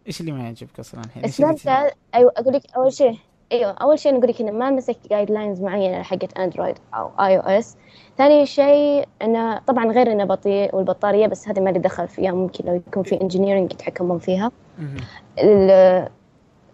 [0.06, 3.18] إيش اللي ما يعجبك أصلا الحين؟ سناب شات أيوه أقول لك أول شيء
[3.52, 7.76] إيوه أول شيء نقول لك إنه ما مسك guidelines معينة حقت اندرويد أو iOS
[8.18, 12.32] ثاني شيء إنه طبعا غير إنه بطيء والبطارية بس هذا ما لي دخل فيها.
[12.32, 14.50] ممكن لو يكون في engineering يتحكمون فيها.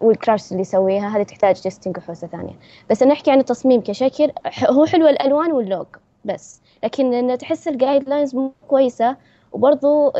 [0.01, 2.53] وال crash اللي يسويها هذه تحتاج testing وحوسه ثانية.
[2.89, 4.31] بس أنا احكي عن التصميم كشكل
[4.69, 5.87] هو حلو الألوان واللوج
[6.25, 9.15] بس لكن ان تحس ال guidelines مو كويسة.
[9.51, 10.13] وبرضه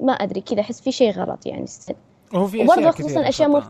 [0.00, 1.62] ما أدري كذا أحس في شيء غلط يعني.
[1.62, 1.94] السن
[2.34, 3.48] هو في وبرضه اشياء خصوصا أشياء.
[3.48, 3.64] مف...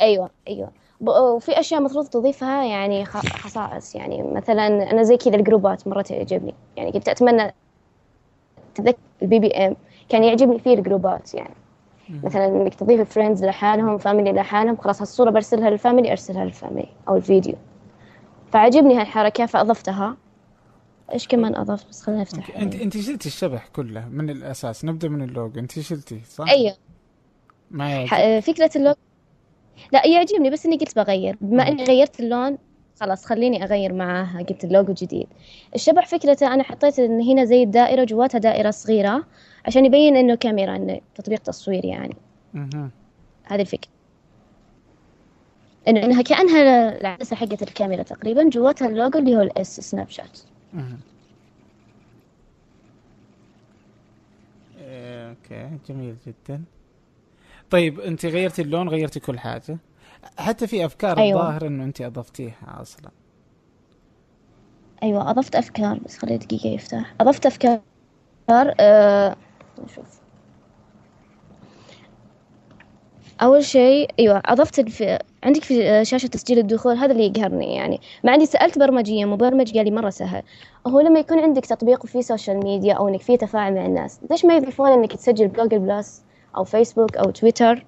[0.00, 0.70] أيوه أيوه.
[1.00, 3.94] وفي أشياء مفروض تضيفها يعني خصائص.
[3.94, 7.54] يعني مثلا أنا زي كذا ال groupات مره تعجبني يعني كنت أتمنى
[8.74, 9.76] تذكر ال BBM
[10.08, 11.54] كان يعجبني فيه ال groupات يعني.
[12.22, 16.88] مثلا إنك تضيف friends لحالهم family لحالهم خلاص هالصورة برسلها لل family أرسلها لل family
[17.08, 17.54] أو الفيديو.
[18.52, 20.16] فعجبني هالحركة فأضفتها.
[21.12, 22.62] إيش كمان أضفت؟ بس خلينا نفتح okay.
[22.62, 24.84] انت أنت شلتي الشبح كله من الأساس.
[24.84, 25.60] نبدأ من اللوجو.
[25.60, 26.76] أنت شلتي صح؟ أيوه.
[27.70, 28.06] ما
[28.40, 28.94] فكرة اللون
[29.92, 31.36] لا يعجبني بس إني قلت بغير.
[31.40, 32.58] بما إني غيرت اللون
[33.00, 35.26] خلاص خليني أغير معاها قلت اللوجو جديد.
[35.74, 39.26] الشبح فكرته أنا حطيت إن هنا زي الدائرة جواتها دائرة صغيرة
[39.66, 42.16] عشان يبين إنه كاميرا إنه تطبيق تصوير يعني.
[43.44, 43.90] هذه الفكرة.
[45.88, 50.38] إنه إنها كأنها العدسة حقت الكاميرا تقريبا جواتها اللوجو اللي هو ال S سناب شات
[54.78, 56.62] okay جميل جدا.
[57.70, 59.78] طيب أنت غيرتي اللون غيرتي كل حاجة.
[60.38, 61.40] حتى في أفكار أيوة.
[61.40, 63.10] الظاهر إنه أنت أضفتيها أصلا.
[65.02, 67.14] أيوه أضفت أفكار بس خلي دقيقة يفتح.
[67.20, 67.80] أضفت أفكار
[68.50, 69.36] أه...
[69.84, 70.20] نشوف
[73.42, 75.04] أول شيء أيوه أضفت الف...
[75.44, 78.00] عندك في شاشة تسجيل الدخول هذا اللي يقهرني يعني.
[78.24, 80.42] مع إني سألت برمجيا مبرمج قال لي مرة سهل.
[80.86, 84.44] هو لما يكون عندك تطبيق وفيه سوشيال ميديا أو إنك فيه تفاعل مع الناس ليش
[84.44, 86.22] ما يضيفون إنك تسجل ب Google Plus
[86.56, 87.84] أو فيسبوك أو تويتر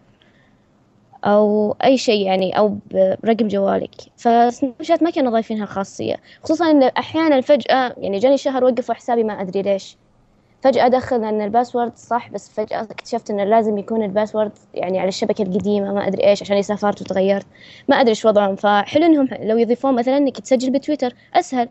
[1.24, 2.76] أو أي شيء يعني أو
[3.22, 3.94] برقم جوالك.
[4.16, 9.24] ف Snapchat ما كانوا ضايفين هالخاصيه خصوصا إن أحيانا فجأة يعني جاني شهر وقفوا حسابي
[9.24, 9.96] ما أدري ليش.
[10.62, 14.98] فجأة ادخل إن ال password صح بس فجأة اكتشفت انه لازم يكون ال password يعني
[14.98, 17.46] على الشبكة القديمة ما أدري إيش عشان سافرت وتغيرت.
[17.88, 18.56] ما أدري إيش وضعهم.
[18.56, 21.14] فحلو إنهم لو يضيفون مثلا إنك تسجل بتويتر.
[21.34, 21.68] أسهل.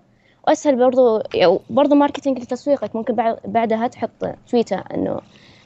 [0.47, 2.95] وأسهل برضو يعني برضو marketing لتسويقك.
[2.95, 5.19] ممكن بعد بعدها تحط تويتر إنه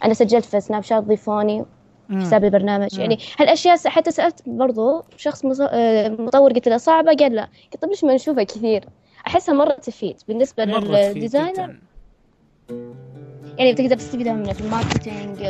[0.03, 1.65] أنا سجلت في Snapchat ضيفوني.
[2.11, 2.95] حساب البرنامج.
[2.95, 3.01] مم.
[3.01, 7.47] يعني هالأشياء حتى سألت برضو شخص آه، مطور قلت له صعبة؟ قال لا.
[7.73, 8.85] قلت طيب ليش ما نشوفها كثير؟
[9.27, 11.79] أحسها مرة تفيد بالنسبة لل designer.
[13.57, 15.41] يعني بتقدر تستفيد منها في ال marketing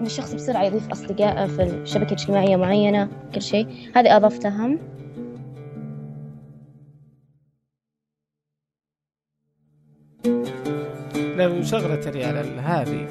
[0.00, 3.66] إن الشخص بسرعة يضيف اصدقائه في الشبكة الاجتماعية معينة كل شيء.
[3.94, 4.78] هذه اضفتها لا
[11.48, 13.08] try على ال- هذه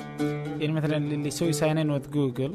[0.61, 2.53] يعني مثلا اللي يسوي sign in with Google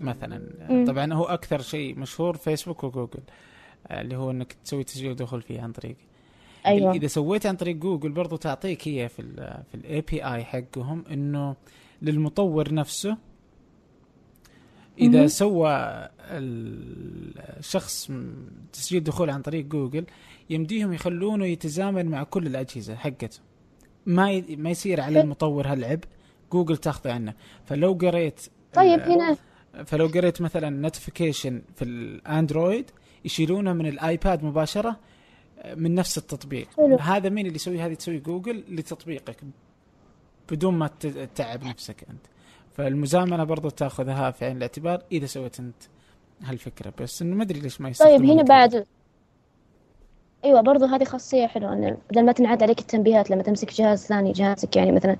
[0.00, 0.84] مثلا مم.
[0.86, 3.20] طبعا هو أكثر شيء مشهور فيسبوك وجوجل
[3.88, 5.96] آه، اللي هو إنك تسوي تسجيل دخول فيه عن طريق
[6.66, 11.04] أيوه إذا سويت عن طريق جوجل برضو تعطيك هي في ال في ال API حقهم
[11.10, 11.56] إنه
[12.02, 13.16] للمطور نفسه
[14.98, 15.26] إذا مهم.
[15.28, 16.08] سوى
[17.58, 18.10] الشخص
[18.72, 20.04] تسجيل دخول عن طريق جوجل
[20.50, 23.38] يمديهم يخلونه يتزامن مع كل الأجهزة حقته
[24.08, 24.56] ما ي...
[24.56, 25.24] ما يصير على حلو.
[25.24, 26.00] المطور هالعب.
[26.52, 27.34] جوجل تاخذه عنه.
[27.64, 28.40] فلو قريت
[28.72, 29.36] طيب ال- هنا.
[29.84, 32.90] فلو قريت مثلا notification في ال Android
[33.24, 34.96] يشيلونه من ال iPad مباشرة
[35.76, 36.68] من نفس التطبيق.
[36.76, 36.96] حلو.
[36.96, 39.36] هذا مين اللي يسوي؟ هذه تسوي جوجل لتطبيقك
[40.50, 42.26] بدون ما تتعب نفسك أنت.
[42.72, 45.82] فالمزامنة برضو تاخذها في عين الاعتبار إذا سويت أنت
[46.42, 46.92] هالفكرة.
[47.00, 48.42] بس إنه ما أدري ليش ما يستخدمون طيب هنا.
[48.42, 48.84] بعد
[50.44, 54.32] أيوه برضو هذه خاصية حلوة إن بدل ما تنعاد عليك التنبيهات لما تمسك جهاز ثاني
[54.32, 55.16] جهازك يعني مثلا.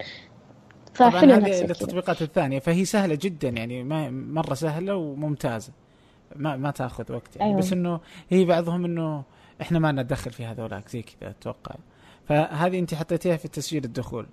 [0.95, 5.73] فحلو هذه للتطبيقات الثانية فهي سهلة جدا يعني ما مرة سهلة وممتازة.
[6.37, 7.61] ما ما تأخذ وقت يعني أيوة.
[7.61, 8.01] بس إنه
[8.31, 9.23] هي بعضهم إنه
[9.61, 11.75] إحنا ما ندخل في هذولاك زي كذا أتوقع.
[12.29, 14.27] فهذه أنت حطيتيها في تسجيل الدخول.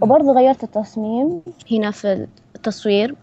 [0.00, 3.14] وبرضه غيرت التصميم هنا في التصوير.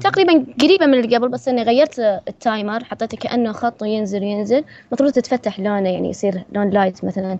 [0.00, 1.98] تقريبا قريبة من اللي قبل بس إني غيرت
[2.28, 4.64] ال timer حطيته كأنه خط وينزل ينزل.
[4.88, 7.38] المفروض تتفتح لونه يعني يصير لون light مثلا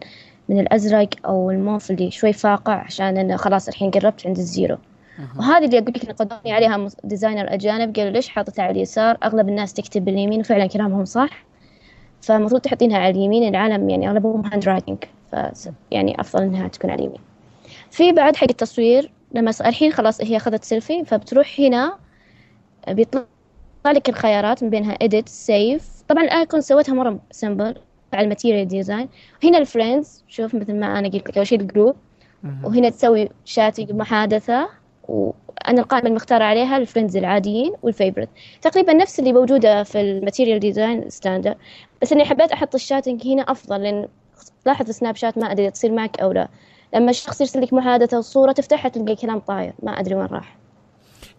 [0.48, 4.76] من الأزرق أو الموف اللي شوي فاقع عشان إنه خلاص الحين قربت عند ال zero.
[5.38, 9.72] وهذه اللي أقول لك نقدوني عليها designer أجانب قالوا ليش حاطتها على اليسار؟ أغلب الناس
[9.72, 11.44] تكتب باليمين وفعلا كلامهم صح.
[12.22, 14.98] فالمفروض تحطينها على اليمين العالم يعني أغلبهم hand writing
[15.32, 15.36] ف
[15.90, 17.20] يعني أفضل إنها تكون على اليمين.
[17.90, 21.96] في بعد حق التصوير لما الحين خلاص هي أخذت سيلفي فبتروح هنا
[22.88, 23.24] بيطلع
[23.86, 25.82] لك الخيارات من بينها edit save.
[26.08, 27.74] طبعا ال icon سويتها مرة simple
[28.12, 29.08] على ال material design
[29.44, 31.96] هنا ال friends شوف مثل ما أنا قلت لك أول شيء ال group.
[32.64, 34.68] وهنا تسوي chatting محادثة.
[35.08, 38.28] وأنا القائمة المختارة عليها ال friends العاديين وال favorite
[38.62, 41.56] تقريبا نفس اللي موجودة في ال material design standard
[42.02, 44.08] بس إني حبيت أحط ال chatting هنا أفضل لأن
[44.66, 46.48] لاحظ Snapchat ما أدري تصير معك أو لا.
[46.94, 49.72] لما الشخص يرسل لك محادثة وصورة تفتحها تلقى كلام طاير.
[49.82, 50.59] ما أدري وين راح.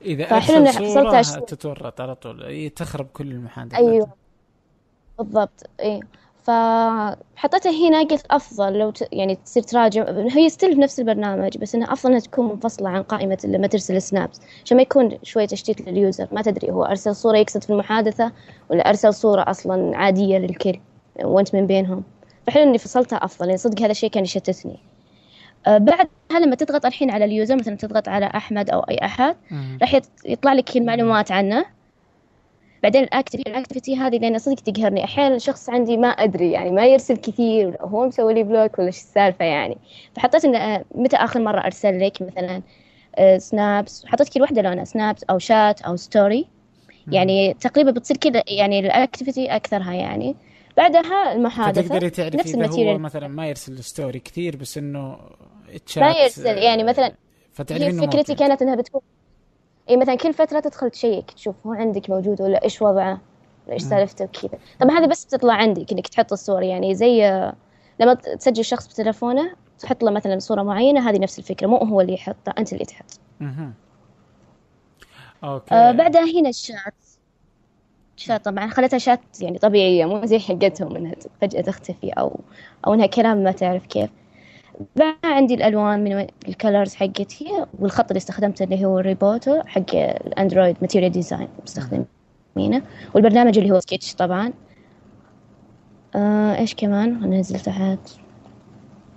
[0.06, 1.40] إذا فحلو حصلتها صورة شيء.
[1.40, 2.70] تتورط على طول.
[2.70, 3.80] تخرب كل المحادثات.
[3.80, 4.10] أيوه.
[5.18, 5.70] بالضبط.
[5.80, 6.00] إي.
[6.44, 9.08] فحطيتها هنا قلت أفضل لو ت...
[9.12, 10.06] يعني تصير تراجع.
[10.32, 14.42] هي still نفس البرنامج بس إنها أفضل إنها تكون منفصلة عن قائمة لما ترسل snaps
[14.66, 18.32] عشان ما يكون شوية تشتيت لل user ما تدري هو أرسل صورة يقصد في المحادثة
[18.70, 20.80] ولا أرسل صورة أصلا عادية للكل.
[21.24, 22.04] وانت من بينهم.
[22.48, 23.46] فحلو إني فصلتها أفضل.
[23.46, 24.80] يعني صدق هذا الشيء كان يشتتني.
[25.68, 26.08] بعدها
[26.42, 29.36] لما تضغط الحين على ال user مثلا تضغط على أحمد أو أي أحد.
[29.82, 31.66] راح يط- يطلع لك المعلومات عنه.
[32.84, 35.04] بعدين ال activity ال activity هذه لأن صدق تقهرني.
[35.04, 38.96] أحيانا شخص عندي ما أدري يعني ما يرسل كثير هو مسوي لي block ولا إيش
[38.98, 39.78] السالفة يعني.
[40.16, 42.62] فحطيت إنه آه، متى آخر مرة أرسل لك مثلا
[43.16, 46.48] آه، snaps حطيت كل واحدة لونها snaps أو شات أو story
[47.12, 50.36] يعني تقريبا بتصير كذا يعني ال activity أكثرها يعني.
[50.82, 54.78] بعدها المحادثة فتقدري تعرفي نفس اذا هو ال material مثلا ما يرسل story كثير بس
[54.78, 55.18] إنه
[55.98, 57.14] ما يرسل يعني مثلا
[57.54, 58.36] فتعرفي هي إنه فكرتي.
[58.36, 59.02] كانت إنها بتكون
[59.90, 63.22] إي مثلا كل فترة تدخل check تشوف هو عندك موجود ولا إيش وضعه
[63.66, 64.60] ولا إيش سالفته وكذا.
[64.80, 67.54] طبعا هذه بس بتطلع عندك إنك تحط الصور يعني زي آه،
[68.00, 72.14] لما تسجل شخص بتلفونه تحط له مثلا صورة معينة هذه نفس الفكرة مو هو اللي
[72.14, 73.20] يحطها أنت اللي تحط.
[73.40, 73.74] مهم.
[75.44, 75.76] okay.
[75.76, 76.94] آه بعدها هنا ال chat.
[78.18, 82.40] chat طبعا خليتها شات يعني طبيعية مو زي حقتهم إنها فجأة تختفي أو
[82.88, 84.10] أو إنها كلام ما تعرف كيف.
[84.96, 89.96] بعد عندي الألوان من ال colors حقتي والخط اللي استخدمته اللي هو ال Roboto حق
[89.96, 92.82] ال Android material design مستخدمينه.
[93.16, 94.54] والبرنامج اللي هو سكتش طبعا.
[96.16, 98.00] آه إيش كمان؟ ننزل تحت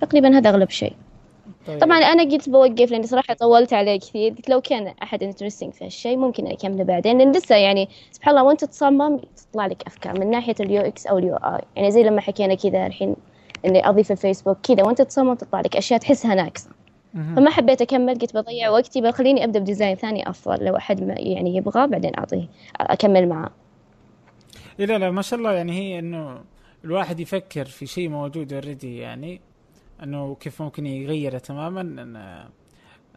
[0.01, 0.97] تقريبا هذا أغلب شيء.
[1.67, 1.81] طيب.
[1.81, 4.33] طبعا أنا قلت بوقف لأني صراحة طولت عليه كثير.
[4.33, 7.19] قلت لو كان أحد interesting في هالشيء ممكن اكمله بعدين.
[7.19, 11.19] لأن لسه يعني سبحان الله وأنت تصمم تطلع لك أفكار من ناحية ال UX أو
[11.19, 13.17] ال UI يعني زي لما حكينا كذا الحين
[13.67, 16.71] إني أضيف الفيسبوك كذا وأنت تصمم تطلع لك أشياء تحسها ناقصة.
[17.15, 21.15] فما حبيت أكمل قلت بضيع وقتي بخليني أبدأ ب design ثاني أفضل لو أحد ما
[21.19, 22.49] يعني يبغى بعدين أعطيه
[22.81, 23.51] أكمل معاه.
[24.81, 25.53] إيه لا لا ما شاء الله.
[25.53, 26.39] يعني هي إنه
[26.85, 29.41] الواحد يفكر في شيء موجود اوريدي يعني
[30.05, 32.07] إنه كيف ممكن يغيره تماما.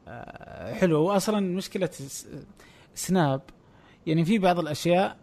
[0.07, 1.89] آه، حلو واصلا مشكلة
[2.95, 3.41] سناب
[4.07, 5.17] يعني في بعض الأشياء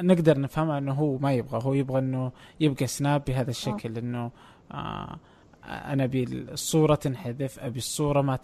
[0.00, 1.60] نقدر نفهمها إنه هو ما يبغى.
[1.64, 4.30] هو يبغى إنه يبقى سناب بهذا الشكل إنه
[4.72, 5.18] آه
[5.64, 8.38] أنا أبي الصورة تنحذف أبي الصورة ما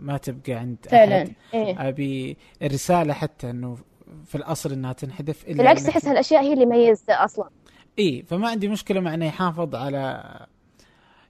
[0.00, 1.30] ما تبقى عند فعلا.
[1.54, 1.88] إيه.
[1.88, 3.76] أبي الرسالة حتى إنه
[4.24, 7.50] في الأصل إنها تنحذف إلا بالعكس احس هالأشياء هي اللي ميزته أصلا.
[7.98, 10.22] اي فما عندي مشكلة مع إنه يحافظ على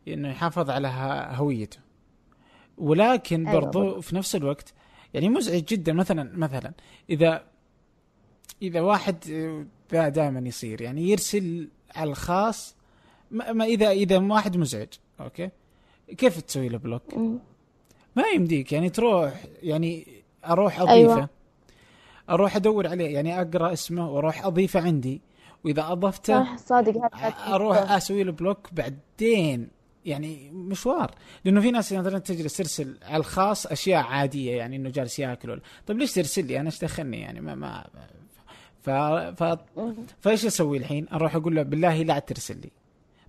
[0.08, 0.88] إنه يحافظ على
[1.30, 1.78] هويته.
[2.78, 4.04] ولكن أيوة برضو بالضبط.
[4.04, 4.74] في نفس الوقت
[5.14, 5.92] يعني مزعج جدا.
[5.92, 6.72] مثلا مثلا
[7.10, 7.44] إذا
[8.62, 9.24] إذا واحد
[9.92, 12.76] ذا دائما يصير يعني يرسل على الخاص
[13.30, 14.88] ما إذا إذا واحد مزعج
[15.20, 15.50] okay؟
[16.18, 17.14] كيف تسوي له block؟
[18.16, 18.72] ما يمديك.
[18.72, 20.94] يعني تروح يعني أروح أضيفه.
[20.94, 21.28] أيوة.
[22.30, 23.14] أروح أدور عليه.
[23.14, 25.20] يعني أقرأ اسمه وأروح أضيفه عندي.
[25.64, 27.16] وإذا أضفته صح صادق.
[27.48, 29.68] أروح أسوي له بلوك بعدين.
[30.06, 31.10] يعني مشوار.
[31.44, 35.98] لأنه في ناس مثلا تجلس ترسل على الخاص أشياء عادية يعني إنه جالس ياكل طيب
[35.98, 37.86] ليش ترسل لي؟ أنا إيش دخلني يعني ما ما
[38.82, 38.90] ف
[39.42, 39.58] ف
[40.20, 42.70] فإيش أسوي الحين؟ أروح أقول له بالله لا ترسل لي.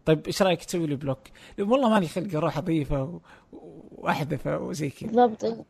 [0.05, 1.19] طيب إيش رأيك تسوي لي block؟
[1.59, 3.19] والله ماني خلق أروح أضيفه و-
[3.91, 5.65] وأحذفه وزي كذا بالضبط.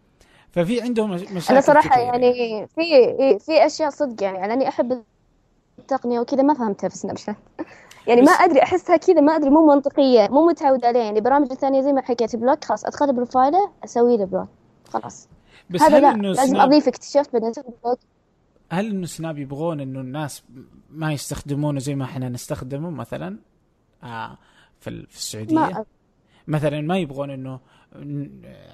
[0.52, 2.32] ففي عندهم مش- مشاكل أنا صراحة يعني
[2.68, 2.84] في
[3.40, 5.04] في أشياء صدق يعني على اني أحب
[5.80, 7.36] التقنية وكذا ما فهمتها في Snapchat
[8.08, 11.04] يعني ما أدري أحسها كذا ما أدري مو منطقية مو متعود عليها.
[11.04, 14.48] يعني برامج الثانية زي ما حكيت block خلاص ادخل profile ه أسوي له block
[14.90, 15.30] خلاص.
[15.70, 17.52] بس هذا هل لا إنه لازم Snap أضيف اكتشفت بعدين
[17.84, 18.00] block.
[18.72, 20.44] هل إنه Snap يبغون إنه الناس
[20.90, 23.40] ما يستخدمونه زي ما إحنا نستخدمه مثلا؟
[24.04, 24.38] آه
[24.80, 25.86] في السعودية؟ ما
[26.48, 27.60] مثلا ما يبغون إنه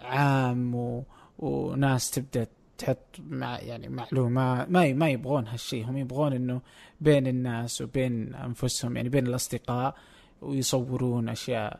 [0.04, 1.04] عام و...
[1.40, 2.48] وناس تبدأ
[2.78, 2.98] تحط
[3.30, 6.62] مع يعني معلومات ما ما يبغون هالشيء هم يبغون إنه
[7.02, 9.96] بين الناس وبين أنفسهم يعني بين الأصدقاء
[10.42, 11.80] ويصورون أشياء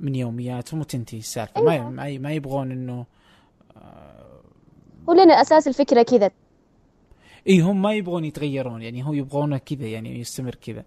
[0.00, 1.62] من يومياتهم وتنتهي السالفة.
[1.62, 3.06] ما ي- ما ما يبغون إنه
[5.06, 6.30] ولنا أساس الفكرة كذا.
[7.48, 8.82] إي هم ما يبغون يتغيرون.
[8.82, 10.84] يعني هو يبغونه كذا يعني يستمر كذا.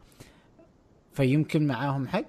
[1.14, 2.26] فيمكن معاهم حق؟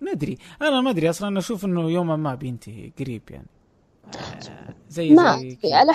[0.00, 0.38] ما أدري.
[0.62, 1.38] أنا ما أدري أصلا.
[1.38, 3.46] أشوف إنه يوما ما بينتهي قريب يعني.
[3.46, 3.61] آه،
[4.88, 5.72] زي ما زي.
[5.74, 5.92] على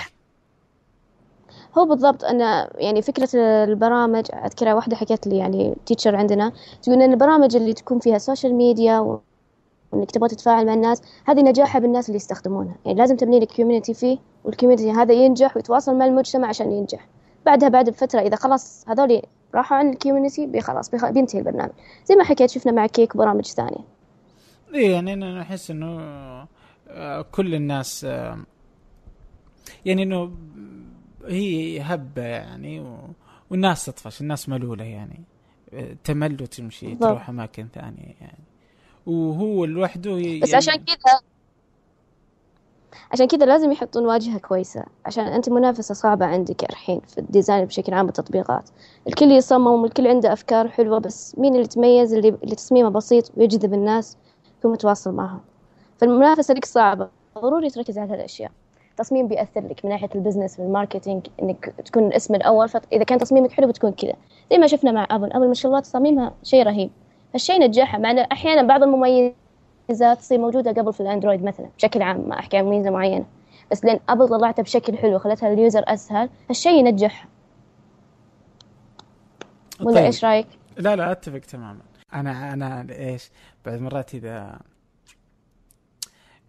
[1.77, 3.29] هو بالضبط أنا يعني فكرة
[3.63, 6.51] البرامج أذكرها واحدة حكت لي يعني teacher عندنا
[6.81, 9.21] تقول إن البرامج اللي تكون فيها social media و-
[9.91, 12.75] وإنك تبغى تتفاعل مع الناس هذه نجاحها بالناس اللي يستخدمونها.
[12.85, 17.07] يعني لازم تبني لك community فيه وال community هذا ينجح ويتواصل مع المجتمع عشان ينجح.
[17.45, 19.21] بعدها بعد بفترة إذا خلاص هذول
[19.55, 21.71] راحوا عن ال community خلاص بيخ- بينتهي البرنامج.
[22.05, 23.85] زي ما حكيت شفنا مع Kik وبرامج ثانية.
[24.73, 25.97] إيه يعني أنا أحس إنه
[27.31, 28.03] كل الناس
[29.85, 30.31] يعني إنه
[31.25, 32.97] هي هبة يعني و...
[33.49, 35.21] والناس تطفش الناس ملولة يعني.
[36.03, 36.95] تمل وتمشي.
[36.95, 38.43] تروح أماكن ثانية يعني.
[39.05, 40.39] وهو لوحده ي...
[40.39, 41.19] بس يعني عشان كذا
[43.11, 47.65] عشان كذا لازم يحطون واجهة كويسة عشان أنت منافسة صعبة عندك الحين في ال design
[47.65, 48.69] بشكل عام والتطبيقات.
[49.07, 53.73] الكل يصمم والكل عنده أفكار حلوة بس مين اللي يتميز اللي, اللي تصميمه بسيط ويجذب
[53.73, 54.17] الناس
[54.59, 55.41] يكون متواصل معهم.
[55.97, 57.09] فالمنافسة لك صعبة.
[57.37, 58.51] ضروري تركز على هالأشياء.
[58.91, 62.69] التصميم بيأثر لك من ناحية ال business وال marketing إنك تكون الاسم الأول.
[62.69, 64.13] فإذا كان تصميمك حلو بتكون كذا.
[64.51, 65.33] زي ما شفنا مع Apple.
[65.33, 66.91] Apple ما شاء الله تصاميمها شيء رهيب.
[67.33, 72.01] هالشيء نجحها مع إنه أحيانا بعض المميزات تصير موجودة قبل في ال Android مثلا بشكل
[72.01, 73.25] عام ما أحكي عن ميزة معينة.
[73.71, 77.27] بس لأن Apple طلعتها بشكل حلو خلتها ال user أسهل هالشيء ينجحها.
[79.81, 80.05] ولا طيب.
[80.05, 81.81] إيش رأيك؟ لا لا أتفق تماما.
[82.13, 83.31] أنا أنا إيش
[83.65, 84.59] بعد مرات إذا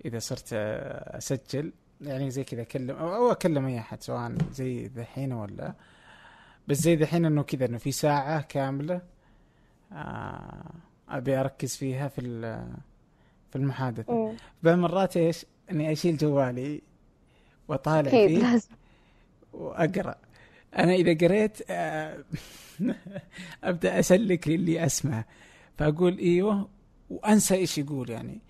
[0.05, 5.33] إذا صرت أسجل يعني زي كذا أكلم أو أو أكلم أي أحد سواء زي ذحين
[5.33, 5.75] ولا.
[6.69, 9.01] بس زي ذحين إنه كذا إنه في ساعة كاملة
[9.93, 10.71] آه
[11.09, 12.73] أبي أركز فيها في ال-
[13.51, 14.13] في المحادثة.
[14.63, 16.83] بعض مرات إيش؟ إني أشيل جوالي
[17.69, 18.69] وأطالع فيه لازم.
[19.53, 20.15] وأقرأ.
[20.79, 22.25] أنا إذا قريت آه،
[23.65, 25.25] أبدأ أسلك للي أسمع.
[25.79, 26.69] فأقول إيوه
[27.11, 28.41] وأنسى إيش يقول يعني.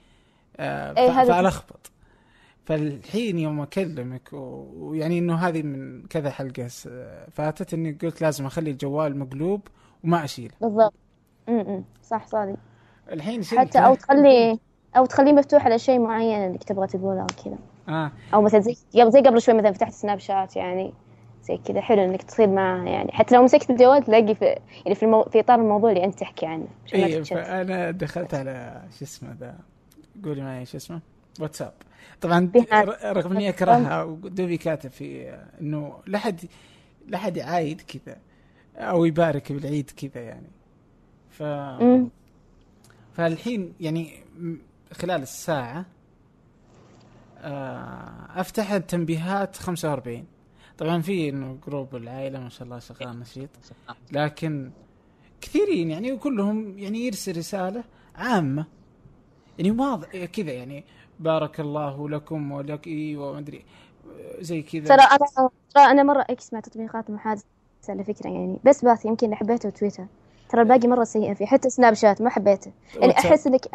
[0.61, 1.91] إيه، فألخبط.
[2.65, 6.67] فالحين يوم أكلمك و- ويعني إنه هذه من كذا حلقة
[7.33, 9.61] فاتت إني قلت لازم أخلي الجوال مقلوب
[10.05, 10.55] وما أشيله.
[10.61, 10.95] بالضبط.
[11.49, 12.57] أمم صح صادق.
[13.13, 14.59] الحين حتى أو تخلي
[14.97, 17.59] أو تخليه مفتوح على شيء معين إنك تبغى تقوله أو كذا.
[17.89, 18.13] آه.
[18.35, 20.93] أو مثلا زي زي قبل شوي مثلا فتحت سناب شات يعني
[21.43, 23.13] زي كذا حلو إنك تصير معه يعني.
[23.13, 24.45] حتى لو مسكت الجوال تلاقي في
[24.85, 25.23] يعني في, المو...
[25.23, 26.67] في إطار الموضوع اللي أنت تحكي عنه.
[26.87, 29.59] عشان ما اي فأنا دخلت على شو اسمه ذا
[30.25, 31.01] قولي معي شو اسمه؟
[31.41, 31.73] واتساب.
[32.21, 32.51] طبعا
[33.05, 36.41] رغم اني اكرهها ودوبي كاتب في إنه لا حد
[37.07, 38.17] لا حد يعايد كذا
[38.77, 40.51] أو يبارك بالعيد كذا يعني.
[41.31, 41.43] ف.
[43.17, 44.25] فالحين يعني
[44.93, 45.87] خلال الساعة
[47.41, 50.25] آه، أفتح التنبيهات 45
[50.79, 53.51] طبعا في إنه جروب العائلة ما شاء الله شغال نشيط.
[54.13, 54.71] لكن
[55.41, 57.85] كثيرين يعني وكلهم يعني يرسل رسالة
[58.17, 58.67] عامة.
[59.59, 60.85] يعني واضح كذا يعني
[61.21, 63.65] بارك الله لكم ولك أيوه ما أدري
[64.41, 64.85] زي كذا.
[64.97, 67.45] ترى أنا ترى أنا مرة X مع تطبيقات المحادثه
[67.89, 70.07] على فكرة يعني بس Path يمكن اللي حبيته تويتر.
[70.49, 72.73] ترى الباقي مرة سيئة فيه حتى Snapchat ما حبيته.
[72.97, 73.13] يعني.
[73.19, 73.67] أحس إنك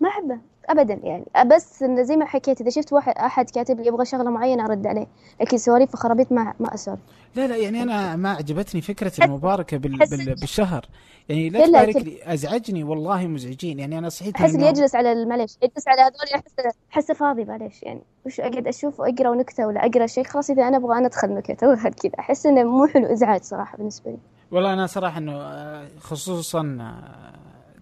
[0.00, 0.38] ما أحبه
[0.68, 1.24] ابدا يعني.
[1.46, 4.86] بس إنه زي ما حكيت إذا شفت واحد أحد كاتب لي يبغى شغلة معينة أرد
[4.86, 5.06] عليه.
[5.40, 6.98] لكن سواليف وخرابيط ما ما اسولف
[7.36, 9.98] لا لا يعني أنا ما عجبتني فكرة المباركة بال...
[9.98, 10.34] بال...
[10.34, 10.86] بالشهر.
[11.28, 11.96] يعني لا تبارك.
[11.96, 13.78] لي أزعجني والله مزعجين.
[13.78, 14.66] يعني أنا صحيت أحس اللي.
[14.66, 17.82] يجلس على معليش يجلس على هذول احس احسه فاضي معليش.
[17.82, 21.28] يعني وش أقعد أشوف وأقرأ نكته ولا أقرأ شيء؟ خلاص إذا أنا أبغى أنا أدخل
[21.34, 22.12] نكت أو كذا.
[22.18, 24.18] أحس إنه مو حلو إزعاج صراحة بالنسبة لي.
[24.50, 27.40] والله أنا صراحة إنه آه، خصوصا آه،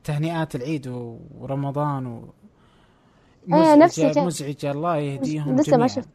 [0.08, 0.86] تهنئات العيد
[1.38, 2.24] ورمضان و
[3.48, 4.24] نفس مزعجه الشيء.
[4.26, 4.70] مزعجة.
[4.72, 6.08] الله يهديهم لسه ما شفت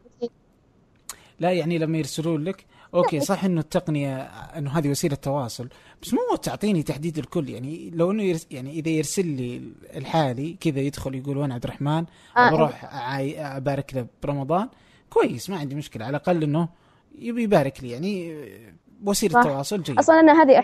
[1.39, 4.17] لا يعني لما يرسلون لك أوكي صح إنه التقنية
[4.57, 5.69] إنه هذه وسيلة تواصل
[6.01, 7.49] بس مو تعطيني تحديد الكل.
[7.49, 9.61] يعني لو إنه يرس يعني إذا يرسل لي
[9.95, 12.05] الحالي كذا يدخل يقول وين عبد الرحمن
[12.37, 14.69] آه، بروح أعاي- أبارك له برمضان
[15.09, 16.05] كويس ما عندي مشكلة.
[16.05, 16.69] على الأقل إنه
[17.19, 17.89] يبي يبارك لي.
[17.91, 18.35] يعني
[19.03, 19.43] وسيلة صح.
[19.43, 20.63] تواصل جيد أصلا أنا هذه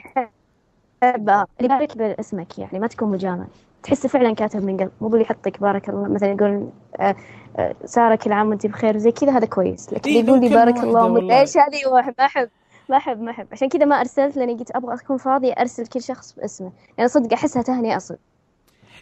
[1.04, 3.47] اللي يبارك باسمك يعني ما تكون مجامل
[3.84, 6.70] تحسه فعلا كاتب من قلب مو باللي يحطك بارك الله مثلا يقول
[7.00, 7.16] آه،
[7.58, 9.93] آه، ساره كل عام وانت بخير وزي كذا هذا كويس.
[9.93, 11.06] لكن يقول لي بارك الله.
[11.06, 12.50] ومدري إيش هذه؟ ما أحب
[12.89, 13.47] ما أحب ما أحب.
[13.52, 16.72] عشان كذا ما أرسلت لأني قلت أبغى أكون فاضيه أرسل كل شخص باسمه.
[16.97, 18.18] يعني صدق أحسها تهنئه أصلا.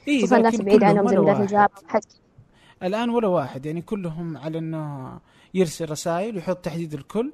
[0.08, 1.40] إيه خصوصا الناس بعيد عنهم زميلات.
[1.40, 1.70] الجامعة
[2.84, 3.66] الآن ولا واحد.
[3.66, 5.12] يعني كلهم على إنه
[5.54, 7.34] يرسل رسائل ويحط تحديد الكل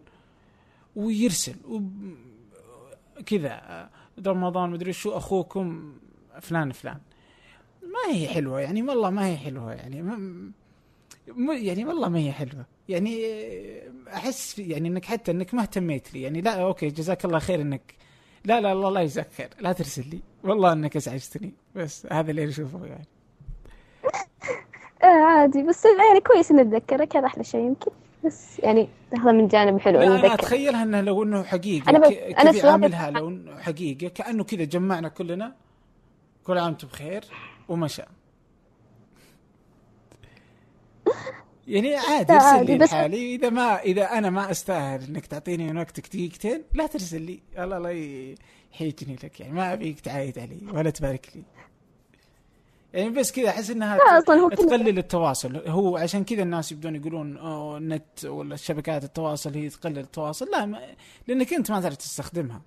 [0.96, 1.56] ويرسل.
[1.70, 2.16] وب-
[3.26, 3.50] كذا.
[3.52, 3.90] آه،
[4.28, 5.94] رمضان مدري شو أخوكم
[6.42, 7.00] فلان فلان.
[7.84, 10.02] ما هي حلوة يعني والله ما هي حلوة يعني.
[11.28, 12.66] ما يعني والله ما هي حلوة.
[12.90, 13.26] يعني
[14.14, 16.22] أحس يعني إنك حتى إنك ما اهتميت لي.
[16.22, 17.96] يعني لا أوكي جزاك الله خير إنك
[18.46, 19.50] لا لا الله لا يجزاك خير.
[19.60, 20.20] لا ترسل لي.
[20.44, 21.54] والله إنك أزعجتني.
[21.76, 23.08] بس هذا اللي أشوفه يعني.
[25.04, 25.64] آه عادي.
[25.64, 27.18] بس يعني كويس إني أتذكرك.
[27.18, 27.92] هذا أحلى شيء يمكن.
[28.26, 32.08] بس يعني هذا من جانب حلو لا أنا أتخيلها انه لو إنه حقيقة أنا بس-
[32.08, 35.56] كيف أنا سؤالي- يعاملها لو إنه حقيقة كأنه كذا جمعنا كلنا
[36.44, 37.24] كل عام وأنتم بخير
[37.70, 38.02] ومشى
[41.68, 45.78] يعني عادي لا، ارسل لي لحالي إذا ما إذا أنا ما أستاهل إنك تعطيني من
[45.78, 47.40] وقتك دقيقتين لا ترسل لي.
[47.58, 47.90] الله الله
[48.74, 51.44] يحيجني لك يعني ما أبيك تعايد علي ولا تبارك لي.
[52.94, 55.68] يعني بس كذا أحس إنها لا أصلا هو تقلل التواصل.
[55.68, 57.38] هو عشان كذا الناس يبدون يقولون
[57.78, 60.46] النت ولا الشبكات التواصل هي تقلل التواصل.
[60.52, 60.80] لا ما
[61.28, 62.62] لأنك أنت ما تعرف تستخدمها.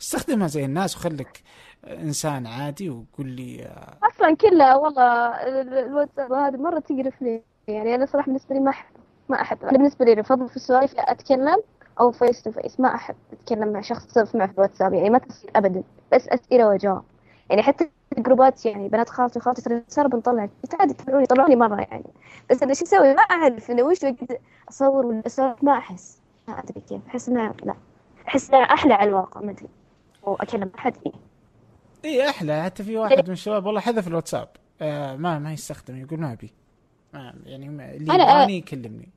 [0.00, 1.42] استخدمها زي الناس وخليك
[1.86, 7.42] إنسان عادي وقول لي آه، أصلا كلها والله ال- الواتساب هذا مرة تقرف لي.
[7.68, 8.86] يعني أنا صراحة بالنسبة لي ما احب
[9.28, 9.62] ما أحب.
[9.62, 11.62] أنا بالنسبة لي افضل في السوالف أتكلم
[12.00, 14.94] أو face to face ما أحب أتكلم مع شخص صرف معه في الواتساب.
[14.94, 15.82] يعني ما تصير ابدا.
[16.12, 17.02] بس أسئلة وجواب.
[17.50, 20.48] يعني حتى جروبات يعني بنات خالتي وخالتي ترى صار بنطلع
[20.80, 22.04] عادي يطلعوني يطلعوني مرة يعني.
[22.50, 26.18] بس أنا شو أسوي؟ ما أعرف إنه وش وقت أصور ولا اسولف ما أحس.
[26.48, 27.00] ما أدري كيف.
[27.08, 27.74] أحس انها لا.
[28.28, 29.68] أحس انها أحلى على الواقع ما أدري.
[30.26, 31.12] أو أكلم أحد إيه.
[32.04, 32.62] اي أحلى.
[32.62, 34.48] حتى في واحد من الشباب والله حذف الواتساب.
[34.82, 36.52] آه ما ما يستخدم يقول ما أبي.
[37.14, 39.08] ما يعني ما اللي أنا- يبغاني يكلمني.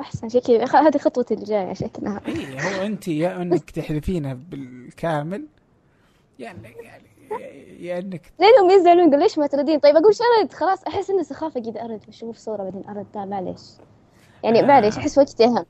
[0.00, 5.46] أحسن شكلي هذه خطوتي اللي جاية شكلها اي هو انت يا أنك تحذفينه بالكامل.
[6.38, 7.04] يعني يعني
[7.80, 11.22] يا إنك لانهم يزعلون؟ يقول ليش ما تردين؟ طيب أقول شو ارد خلاص أحس إنه
[11.22, 13.60] سخافة كذا أرد بشوف صورة بعدين أرد لا معليش.
[14.44, 14.64] يعني آه.
[14.66, 15.66] معليش أحس وقتي اهم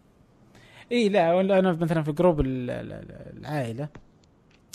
[0.93, 3.89] إي لا ولا أنا مثلا في جروب ال- ال- ال- العائلة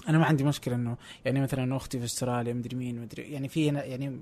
[0.09, 3.69] أنا ما عندي مشكلة إنه يعني مثلا أختي في أستراليا مدري مين مدري يعني في
[3.69, 4.19] هنا يعني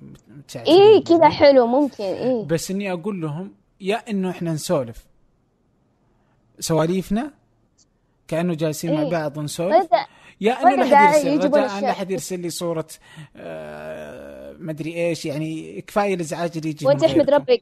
[0.68, 3.52] إيه كذا حلو ممكن إيه بس إني أقول لهم
[3.82, 5.06] يا إنه إحنا نسولف.
[6.60, 7.32] سواليفنا
[8.28, 9.12] كأنه جالسين مع إيه.
[9.12, 9.86] بعض نسولف.
[9.86, 10.06] بدأ
[10.44, 11.92] يا لا داعي احد يرسل أشياء.
[11.92, 12.88] احد يرسل لي صورة
[13.36, 17.30] آه مدري إيش يعني كفاية الإزعاج اللي يجي وانت أحمد.
[17.30, 17.62] ربك.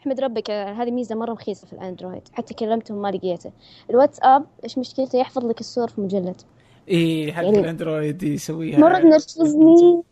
[0.00, 2.22] أحمد ربك هذه ميزة مرة رخيصة في ال Android.
[2.32, 3.50] حتى كلمتهم ما لقيته.
[3.90, 6.40] الواتساب إيش مشكلته؟ يحفظ لك الصور في مجلد.
[6.88, 8.78] إيه حق يعني- ال Android يسويها.
[8.78, 10.02] مرة تنرفزني.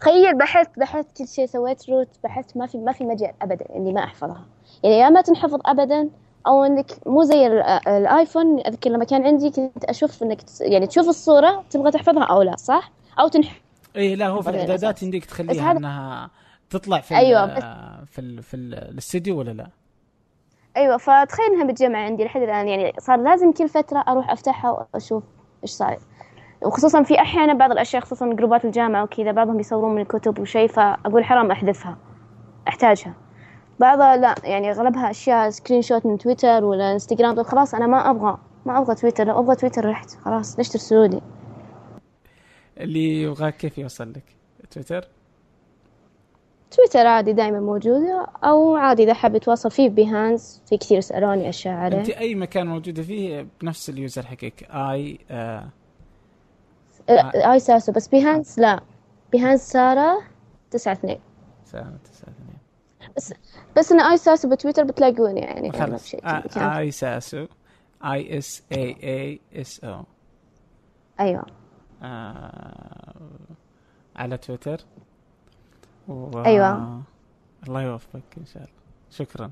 [0.00, 3.92] تخيل بحثت بحثت كل شيء سويت root بحثت ما في ما في مجال ابدا إني
[3.92, 4.46] ما أحفظها.
[4.82, 6.08] يعني يا ما تنحفظ ابدا
[6.46, 10.86] أو إنك مو زي ال- ال iPhone أذكر لما كان عندي كنت أشوف إنك يعني
[10.86, 12.90] تشوف الصورة تبغى تحفظها أو لا صح
[13.20, 13.60] أو تنح
[13.96, 15.02] إيه لا هو في الإعدادات.
[15.02, 16.30] يمديك تخليها هذا- إنها
[16.70, 17.14] تطلع في
[17.46, 17.60] بس-
[18.10, 19.66] في ال في ال- الاستديو ولا لا؟
[20.76, 25.24] أيوه فتخيل إنها بتجمع عندي لحد الآن يعني صار لازم كل فترة أروح أفتحها وأشوف
[25.62, 25.98] إيش صاير
[26.62, 31.24] وخصوصا في أحيانا بعض الأشياء خصوصا جروبات الجامعة وكذا بعضهم يصورون من الكتب وشيء فأقول
[31.24, 31.96] حرام أحذفها
[32.68, 33.14] أحتاجها
[33.80, 37.34] بعضها لا يعني أغلبها أشياء screenshot من تويتر ولا إنستغرام.
[37.34, 39.26] طيب خلاص أنا ما أبغى ما أبغى تويتر.
[39.26, 40.10] لو أبغى تويتر رحت.
[40.10, 41.20] خلاص ليش ترسلوا لي
[42.80, 44.24] اللي يبغاك كيف يوصل لك؟
[44.70, 45.08] Twitter؟
[46.70, 51.74] Twitter عادي دائما موجودة أو عادي إذا حاب يتواصل فيه Behance في كثير يسألوني أشياء
[51.74, 51.98] عليه.
[51.98, 54.62] أنت أي مكان موجودة فيه بنفس ال user حقك.
[54.70, 55.68] اي آه
[57.08, 58.80] آه، isaaso بس Behance لا.
[59.32, 60.18] Behance سارة
[60.70, 61.18] تسعة اثنين.
[61.64, 62.45] سنة تسعة اثنين.
[63.16, 63.34] بس
[63.76, 66.14] بس أنا isaaso ب Twitter بتلاقوني يعني خلاص.
[66.14, 66.78] آه،.
[66.78, 67.46] isaaso.
[68.04, 70.04] I S A A S O.
[71.20, 71.46] أيوه.
[72.02, 73.14] آه،
[74.16, 74.80] على تويتر.
[76.08, 76.44] و...
[76.44, 77.02] أيوة.
[77.66, 78.74] الله يوفقك إن شاء الله.
[79.10, 79.50] شكرا.